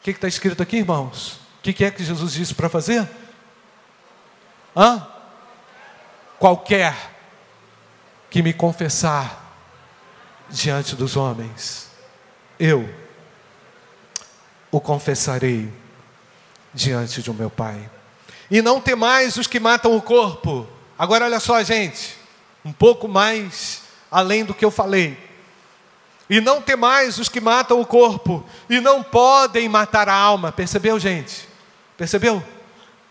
[0.01, 1.35] O que está escrito aqui, irmãos?
[1.59, 3.09] O que, que é que Jesus disse para fazer?
[4.77, 5.07] Hã?
[6.39, 7.13] Qualquer
[8.29, 9.42] que me confessar
[10.53, 11.89] diante dos homens,
[12.61, 12.89] eu
[14.71, 15.73] o confessarei
[16.73, 17.91] diante do meu Pai.
[18.51, 20.69] E não temais os que matam o corpo.
[20.99, 22.17] Agora olha só, gente,
[22.65, 25.19] um pouco mais além do que eu falei.
[26.29, 30.53] E não temais os que matam o corpo e não podem matar a alma.
[30.53, 31.49] Percebeu, gente?
[31.97, 32.43] Percebeu?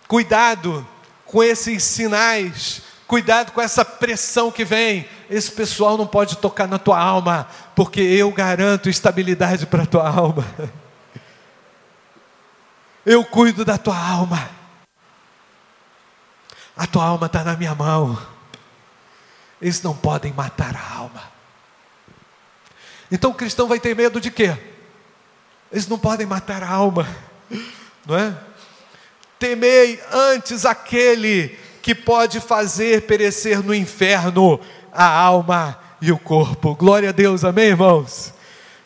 [0.08, 0.88] Cuidado
[1.26, 2.82] com esses sinais,
[3.12, 5.06] cuidado com essa pressão que vem.
[5.30, 7.46] Esse pessoal não pode tocar na tua alma,
[7.76, 10.46] porque eu garanto estabilidade para a tua alma.
[13.04, 14.50] Eu cuido da tua alma.
[16.78, 18.16] A tua alma está na minha mão.
[19.60, 21.24] Eles não podem matar a alma.
[23.12, 24.56] Então o cristão vai ter medo de quê?
[25.72, 27.08] Eles não podem matar a alma,
[28.06, 28.38] não é?
[29.40, 34.60] Temei antes aquele que pode fazer perecer no inferno
[34.92, 36.76] a alma e o corpo.
[36.76, 38.34] Glória a Deus, amém, irmãos?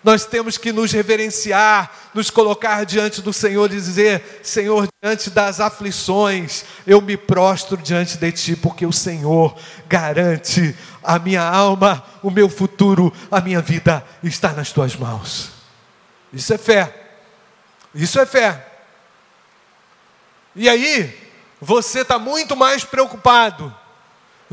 [0.04, 5.60] Nós temos que nos reverenciar, nos colocar diante do Senhor e dizer: Senhor, diante das
[5.60, 9.56] aflições, eu me prostro diante de Ti, porque o Senhor
[9.88, 15.50] garante a minha alma, o meu futuro, a minha vida está nas Tuas mãos.
[16.32, 16.94] Isso é fé.
[17.96, 18.64] Isso é fé.
[20.56, 21.25] E aí,
[21.62, 23.74] você está muito mais preocupado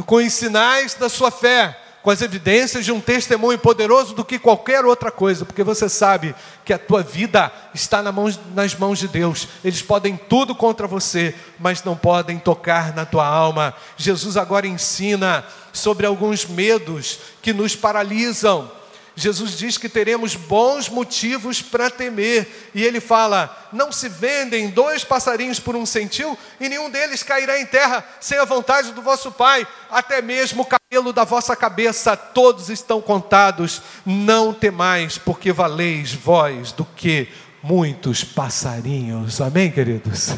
[0.06, 4.38] com os sinais da sua fé, com as evidências de um testemunho poderoso do que
[4.38, 6.34] qualquer outra coisa, porque você sabe
[6.64, 9.46] que a tua vida está nas mãos de Deus.
[9.64, 13.74] Eles podem tudo contra você, mas não podem tocar na tua alma.
[13.96, 18.70] Jesus agora ensina sobre alguns medos que nos paralisam
[19.14, 25.04] Jesus diz que teremos bons motivos para temer, e ele fala: Não se vendem dois
[25.04, 29.30] passarinhos por um centil, e nenhum deles cairá em terra sem a vontade do vosso
[29.30, 33.82] Pai, até mesmo o cabelo da vossa cabeça, todos estão contados.
[34.06, 37.28] Não temais, porque valeis vós do que
[37.62, 39.40] muitos passarinhos.
[39.40, 40.34] Amém, queridos?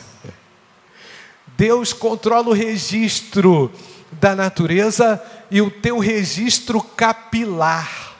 [1.56, 3.70] Deus controla o registro
[4.12, 8.13] da natureza e o teu registro capilar.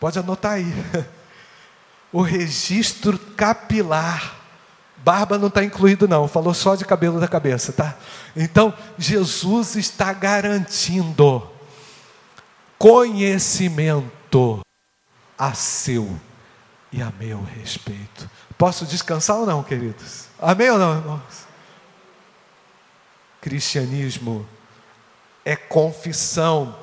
[0.00, 0.66] Pode anotar aí.
[2.10, 4.36] O registro capilar.
[4.96, 6.26] Barba não está incluído, não.
[6.26, 7.94] Falou só de cabelo da cabeça, tá?
[8.34, 11.46] Então, Jesus está garantindo
[12.78, 14.60] conhecimento
[15.38, 16.18] a seu
[16.90, 18.28] e a meu respeito.
[18.56, 20.28] Posso descansar ou não, queridos?
[20.40, 21.46] Amém ou não, irmãos?
[23.40, 24.48] Cristianismo
[25.44, 26.74] é confissão.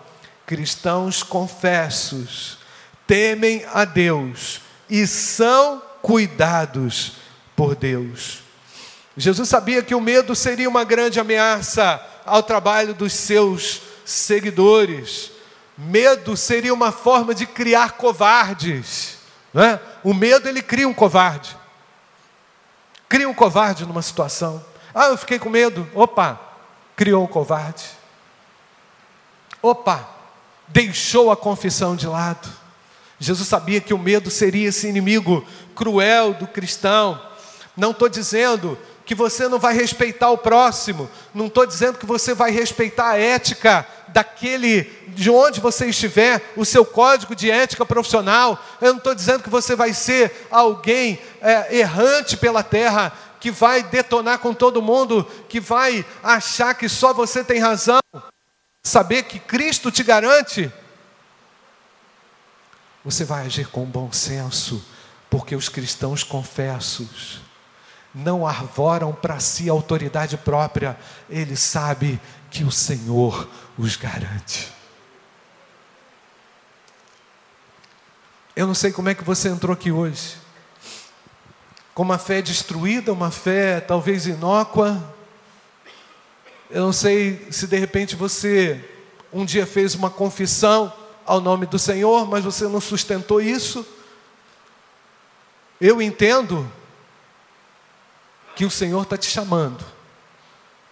[0.45, 2.59] Cristãos confessos
[3.07, 7.13] temem a Deus e são cuidados
[7.55, 8.39] por Deus.
[9.17, 15.31] Jesus sabia que o medo seria uma grande ameaça ao trabalho dos seus seguidores.
[15.77, 19.17] Medo seria uma forma de criar covardes.
[19.53, 19.79] Né?
[20.03, 21.55] O medo ele cria um covarde.
[23.07, 24.63] Cria um covarde numa situação.
[24.93, 25.87] Ah, eu fiquei com medo.
[25.93, 26.39] Opa,
[26.95, 27.85] criou um covarde.
[29.61, 30.09] Opa,
[30.67, 32.64] deixou a confissão de lado.
[33.19, 37.21] Jesus sabia que o medo seria esse inimigo cruel do cristão.
[37.75, 42.33] Não estou dizendo que você não vai respeitar o próximo, não estou dizendo que você
[42.33, 48.59] vai respeitar a ética daquele, de onde você estiver, o seu código de ética profissional.
[48.81, 53.83] Eu não estou dizendo que você vai ser alguém é, errante pela terra, que vai
[53.83, 57.99] detonar com todo mundo, que vai achar que só você tem razão.
[58.81, 60.71] Saber que Cristo te garante
[63.05, 64.83] você vai agir com bom senso,
[65.29, 67.39] porque os cristãos confessos
[68.15, 70.97] não arvoram para si autoridade própria,
[71.29, 73.47] ele sabe que o Senhor
[73.77, 74.73] os garante.
[78.55, 80.37] Eu não sei como é que você entrou aqui hoje.
[81.93, 85.13] Com uma fé destruída, uma fé talvez inócua.
[86.71, 88.83] Eu não sei se de repente você
[89.31, 90.91] um dia fez uma confissão
[91.25, 93.85] ao nome do Senhor, mas você não sustentou isso.
[95.81, 96.71] Eu entendo
[98.55, 99.83] que o Senhor está te chamando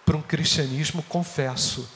[0.04, 1.88] para um cristianismo confesso,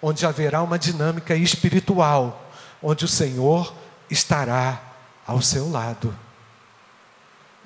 [0.00, 2.50] onde haverá uma dinâmica espiritual,
[2.82, 3.74] onde o Senhor
[4.10, 4.80] estará
[5.26, 6.16] ao seu lado,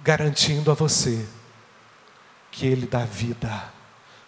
[0.03, 1.27] garantindo a você
[2.51, 3.73] que Ele dá vida,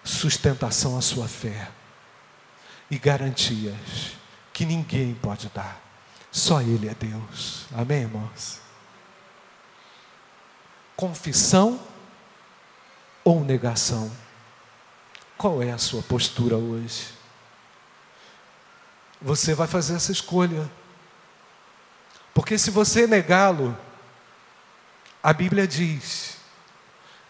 [0.05, 1.69] sustentação à sua fé
[2.91, 4.18] e garantias
[4.59, 5.81] que ninguém pode dar.
[6.33, 7.67] Só Ele é Deus.
[7.73, 8.59] Amém, irmãos?
[10.97, 11.81] Confissão
[13.23, 14.11] ou negação?
[15.37, 17.11] Qual é a sua postura hoje?
[19.23, 20.69] Você vai fazer essa escolha.
[22.35, 23.79] Porque se você negá-lo,
[25.23, 26.37] a Bíblia diz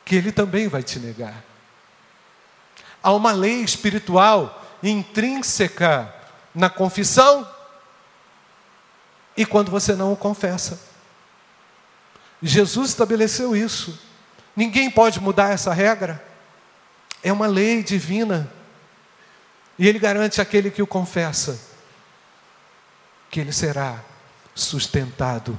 [0.03, 1.45] que ele também vai te negar.
[3.03, 6.15] há uma lei espiritual intrínseca
[6.55, 7.49] na confissão
[9.37, 10.81] e quando você não o confessa.
[12.43, 13.99] Jesus estabeleceu isso.
[14.55, 16.25] Ninguém pode mudar essa regra.
[17.23, 18.53] É uma lei divina.
[19.79, 21.61] E ele garante àquele que o confessa
[23.31, 24.03] que ele será
[24.55, 25.59] sustentado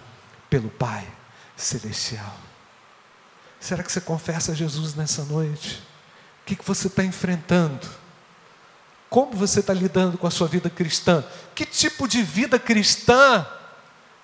[0.49, 1.07] pelo Pai
[1.55, 2.35] celestial.
[3.59, 5.81] Será que você confessa Jesus nessa noite?
[6.41, 7.87] O que você está enfrentando?
[9.09, 11.23] Como você está lidando com a sua vida cristã?
[11.55, 13.45] Que tipo de vida cristã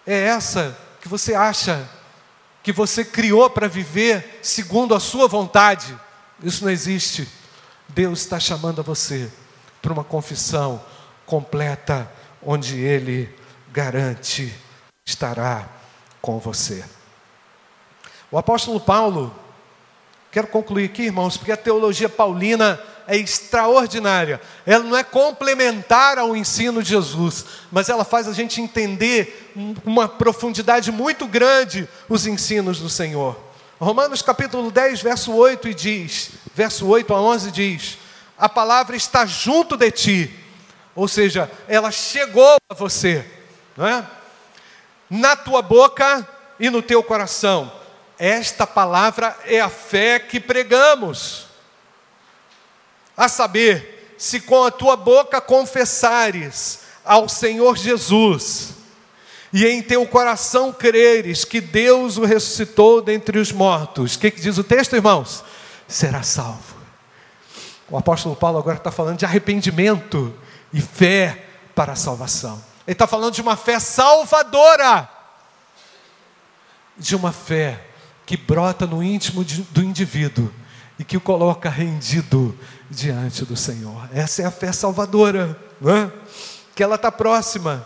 [0.05, 1.89] é essa que você acha
[2.61, 5.97] que você criou para viver segundo a sua vontade?
[6.43, 7.27] Isso não existe.
[7.89, 9.31] Deus está chamando a você
[9.81, 10.83] para uma confissão
[11.25, 12.11] completa,
[12.41, 13.33] onde Ele
[13.71, 14.53] garante
[15.05, 15.67] estará
[16.21, 16.83] com você.
[18.31, 19.33] O apóstolo Paulo,
[20.31, 24.41] quero concluir aqui, irmãos, porque a teologia paulina é extraordinária.
[24.65, 29.51] Ela não é complementar ao ensino de Jesus, mas ela faz a gente entender
[29.85, 33.37] uma profundidade muito grande os ensinos do Senhor.
[33.79, 37.97] Romanos capítulo 10, verso 8 e diz, verso 8 a 11 diz:
[38.37, 40.39] A palavra está junto de ti,
[40.95, 43.25] ou seja, ela chegou a você,
[43.75, 44.05] não é?
[45.09, 46.27] Na tua boca
[46.59, 47.71] e no teu coração.
[48.17, 51.44] Esta palavra é a fé que pregamos.
[53.16, 58.74] A saber, se com a tua boca confessares ao Senhor Jesus,
[59.53, 64.41] e em teu coração creres que Deus o ressuscitou dentre os mortos, o que, que
[64.41, 65.43] diz o texto, irmãos?
[65.88, 66.76] Será salvo.
[67.89, 70.36] O apóstolo Paulo agora está falando de arrependimento
[70.74, 72.61] e fé para a salvação.
[72.88, 75.09] Ele está falando de uma fé salvadora,
[76.97, 77.82] de uma fé
[78.26, 80.51] que brota no íntimo do indivíduo
[80.97, 82.57] e que o coloca rendido
[82.89, 84.09] diante do Senhor.
[84.13, 86.11] Essa é a fé salvadora, é?
[86.73, 87.85] que ela está próxima.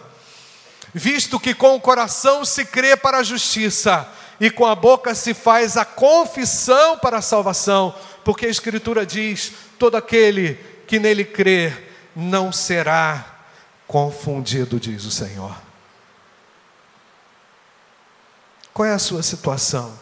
[0.93, 4.07] Visto que com o coração se crê para a justiça
[4.39, 7.93] e com a boca se faz a confissão para a salvação,
[8.24, 10.55] porque a Escritura diz: todo aquele
[10.88, 11.74] que nele crê
[12.16, 13.39] não será
[13.88, 15.55] confundido, diz o Senhor.
[18.74, 19.99] Qual é a sua situação?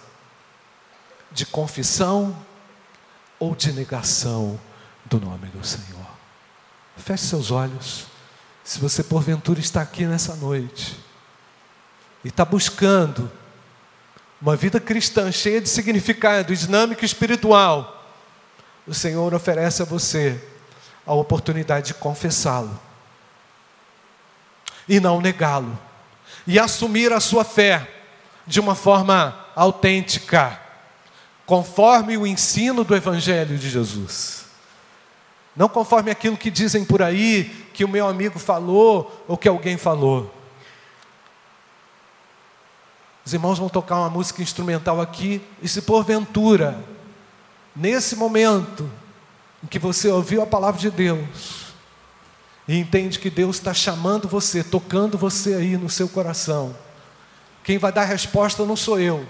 [1.31, 2.35] De confissão
[3.39, 4.59] ou de negação
[5.05, 6.07] do nome do Senhor.
[6.97, 8.05] Feche seus olhos.
[8.63, 10.99] Se você porventura está aqui nessa noite
[12.23, 13.31] e está buscando
[14.41, 18.05] uma vida cristã cheia de significado, dinâmica espiritual,
[18.85, 20.41] o Senhor oferece a você
[21.05, 22.77] a oportunidade de confessá-lo
[24.87, 25.77] e não negá-lo,
[26.45, 27.87] e assumir a sua fé
[28.45, 30.59] de uma forma autêntica,
[31.47, 34.45] conforme o ensino do Evangelho de Jesus.
[35.55, 39.77] Não conforme aquilo que dizem por aí, que o meu amigo falou ou que alguém
[39.77, 40.31] falou.
[43.25, 46.77] Os irmãos vão tocar uma música instrumental aqui, e se porventura,
[47.73, 48.89] nesse momento
[49.63, 51.67] em que você ouviu a palavra de Deus,
[52.67, 56.75] e entende que Deus está chamando você, tocando você aí no seu coração,
[57.63, 59.25] quem vai dar a resposta não sou eu,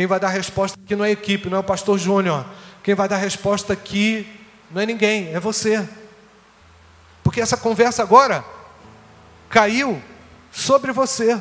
[0.00, 2.46] quem vai dar a resposta aqui não é a equipe, não é o pastor Júnior,
[2.82, 4.26] quem vai dar a resposta aqui
[4.70, 5.86] não é ninguém, é você.
[7.22, 8.42] Porque essa conversa agora
[9.50, 10.02] caiu
[10.50, 11.38] sobre você.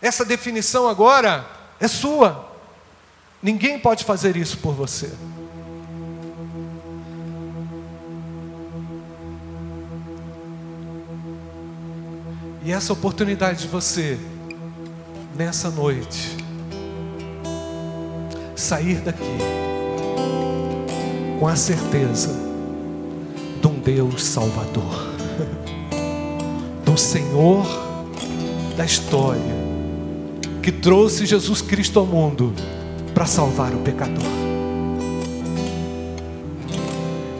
[0.00, 1.46] Essa definição agora
[1.78, 2.56] é sua.
[3.42, 5.12] Ninguém pode fazer isso por você.
[12.64, 14.18] E essa oportunidade de você,
[15.36, 16.47] nessa noite,
[18.58, 19.38] sair daqui
[21.38, 22.30] com a certeza
[23.60, 25.14] de um Deus Salvador,
[26.84, 27.64] do Senhor
[28.76, 29.40] da história,
[30.60, 32.52] que trouxe Jesus Cristo ao mundo
[33.14, 34.24] para salvar o pecador.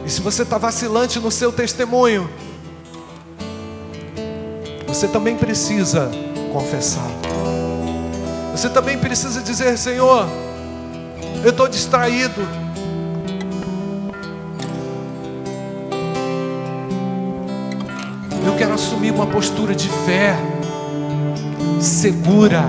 [0.05, 2.29] E se você está vacilante no seu testemunho,
[4.87, 6.09] você também precisa
[6.53, 7.11] confessar.
[8.53, 10.27] Você também precisa dizer: Senhor,
[11.43, 12.41] eu estou distraído
[18.59, 20.37] quero assumir uma postura de fé,
[21.79, 22.65] segura,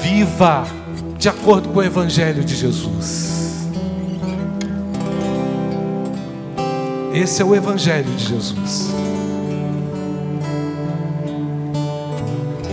[0.00, 0.64] viva,
[1.18, 3.66] de acordo com o Evangelho de Jesus.
[7.12, 8.92] Esse é o Evangelho de Jesus.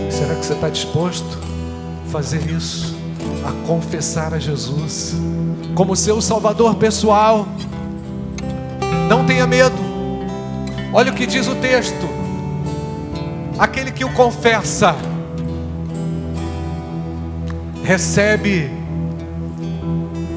[0.08, 1.36] Será que você está disposto
[2.06, 2.95] a fazer isso?
[3.46, 5.14] A confessar a Jesus
[5.74, 7.46] como seu Salvador pessoal?
[9.26, 9.76] tenha medo.
[10.92, 12.08] Olha o que diz o texto:
[13.58, 14.94] aquele que o confessa,
[17.82, 18.70] recebe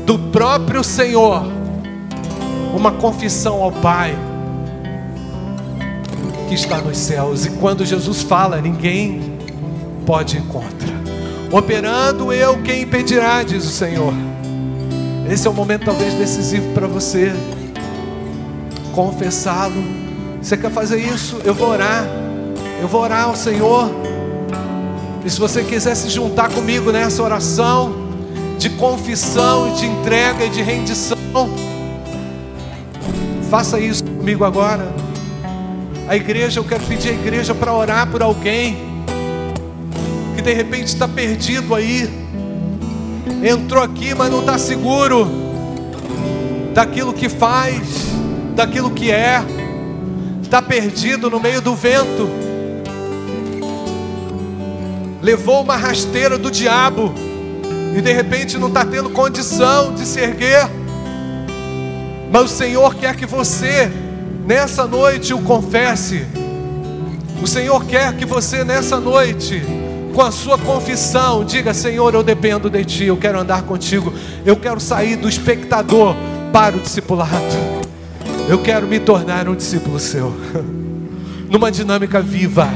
[0.06, 1.44] do próprio Senhor
[2.76, 4.18] uma confissão ao Pai
[6.48, 7.46] que está nos céus.
[7.46, 9.38] E quando Jesus fala, ninguém
[10.06, 10.99] pode ir contra.
[11.52, 14.14] Operando eu, quem impedirá, diz o Senhor.
[15.28, 17.34] Esse é o momento talvez decisivo para você
[18.94, 19.84] confessá-lo.
[20.42, 21.42] Você quer fazer isso?
[21.44, 22.06] Eu vou orar.
[22.80, 23.90] Eu vou orar ao Senhor.
[25.26, 28.08] E se você quiser se juntar comigo nessa oração
[28.60, 31.18] de confissão, de entrega e de rendição,
[33.50, 34.88] faça isso comigo agora.
[36.08, 38.89] A igreja, eu quero pedir à igreja para orar por alguém
[40.40, 42.10] que de repente está perdido aí,
[43.44, 45.28] entrou aqui, mas não está seguro
[46.74, 47.82] daquilo que faz,
[48.56, 49.44] daquilo que é,
[50.42, 52.30] está perdido no meio do vento,
[55.22, 57.14] levou uma rasteira do diabo
[57.98, 60.70] e de repente não está tendo condição de se erguer,
[62.32, 63.92] mas o Senhor quer que você
[64.46, 66.26] nessa noite o confesse.
[67.44, 69.62] O Senhor quer que você nessa noite,
[70.10, 74.14] com a sua confissão, diga: Senhor, eu dependo de Ti, eu quero andar contigo,
[74.46, 76.16] eu quero sair do espectador
[76.52, 77.34] para o discipulado.
[78.48, 80.36] Eu quero me tornar um discípulo seu,
[81.50, 82.68] numa dinâmica viva,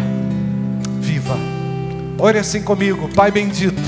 [0.99, 1.35] viva.
[2.19, 3.81] Ore assim comigo, Pai bendito.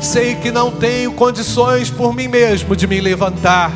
[0.00, 3.70] Sei que não tenho condições por mim mesmo de me levantar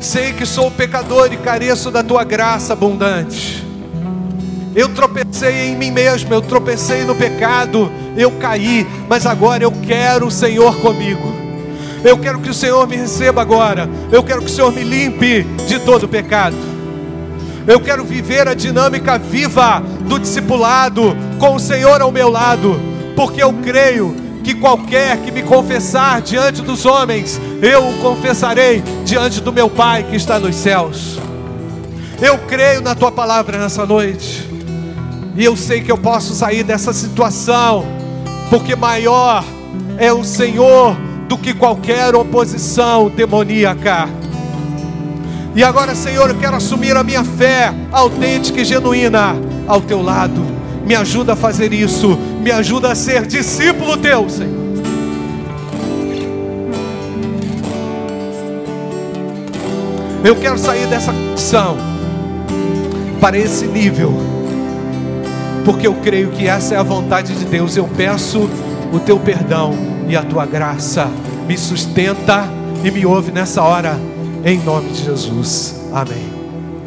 [0.00, 3.62] Sei que sou pecador e careço da tua graça abundante.
[4.74, 10.26] Eu tropecei em mim mesmo, eu tropecei no pecado, eu caí, mas agora eu quero
[10.26, 11.40] o Senhor comigo.
[12.04, 13.88] Eu quero que o Senhor me receba agora.
[14.10, 16.56] Eu quero que o Senhor me limpe de todo pecado.
[17.66, 22.80] Eu quero viver a dinâmica viva do discipulado com o Senhor ao meu lado,
[23.14, 29.40] porque eu creio que qualquer que me confessar diante dos homens, eu o confessarei diante
[29.40, 31.18] do meu Pai que está nos céus.
[32.20, 34.49] Eu creio na tua palavra nessa noite,
[35.36, 37.84] e eu sei que eu posso sair dessa situação,
[38.48, 39.44] porque maior
[39.98, 40.96] é o Senhor
[41.28, 44.08] do que qualquer oposição demoníaca.
[45.54, 50.40] E agora, Senhor, eu quero assumir a minha fé autêntica e genuína ao teu lado.
[50.86, 54.60] Me ajuda a fazer isso me ajuda a ser discípulo teu, Senhor.
[60.24, 61.76] Eu quero sair dessa condição
[63.20, 64.14] para esse nível,
[65.64, 67.76] porque eu creio que essa é a vontade de Deus.
[67.76, 68.48] Eu peço
[68.92, 69.74] o teu perdão
[70.08, 71.08] e a tua graça.
[71.46, 72.48] Me sustenta
[72.84, 73.98] e me ouve nessa hora,
[74.44, 75.80] em nome de Jesus.
[75.92, 76.28] Amém.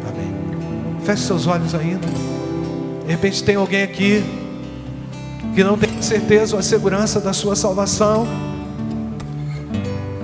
[0.08, 0.34] Amém.
[1.04, 2.06] Feche seus olhos ainda.
[3.04, 4.24] De repente tem alguém aqui
[5.54, 8.26] que não tem certeza ou a segurança da sua salvação,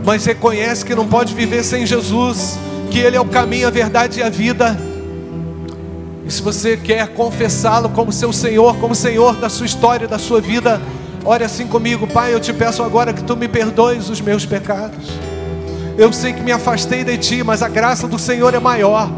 [0.05, 2.59] mas reconhece que não pode viver sem Jesus,
[2.91, 4.90] que Ele é o caminho, a verdade e a vida.
[6.31, 10.41] E se você quer confessá-lo como seu Senhor, como Senhor da sua história, da sua
[10.41, 10.81] vida,
[11.25, 12.33] ore assim comigo, Pai.
[12.33, 15.11] Eu te peço agora que tu me perdoes os meus pecados.
[15.99, 19.11] Eu sei que me afastei de ti, mas a graça do Senhor é maior.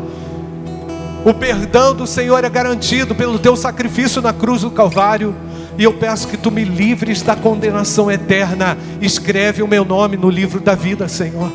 [1.23, 5.35] O perdão do Senhor é garantido pelo teu sacrifício na cruz do Calvário.
[5.77, 8.79] E eu peço que tu me livres da condenação eterna.
[9.03, 11.53] Escreve o meu nome no livro da vida, Senhor.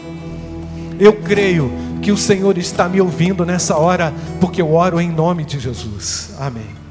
[0.99, 5.43] Eu creio que o Senhor está me ouvindo nessa hora, porque eu oro em nome
[5.43, 6.35] de Jesus.
[6.39, 6.87] Amém.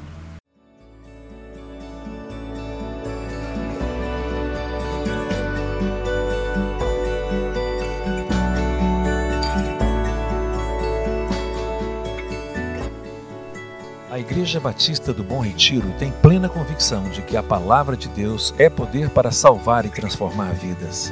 [14.29, 18.69] Igreja Batista do Bom Retiro tem plena convicção de que a palavra de Deus é
[18.69, 21.11] poder para salvar e transformar vidas.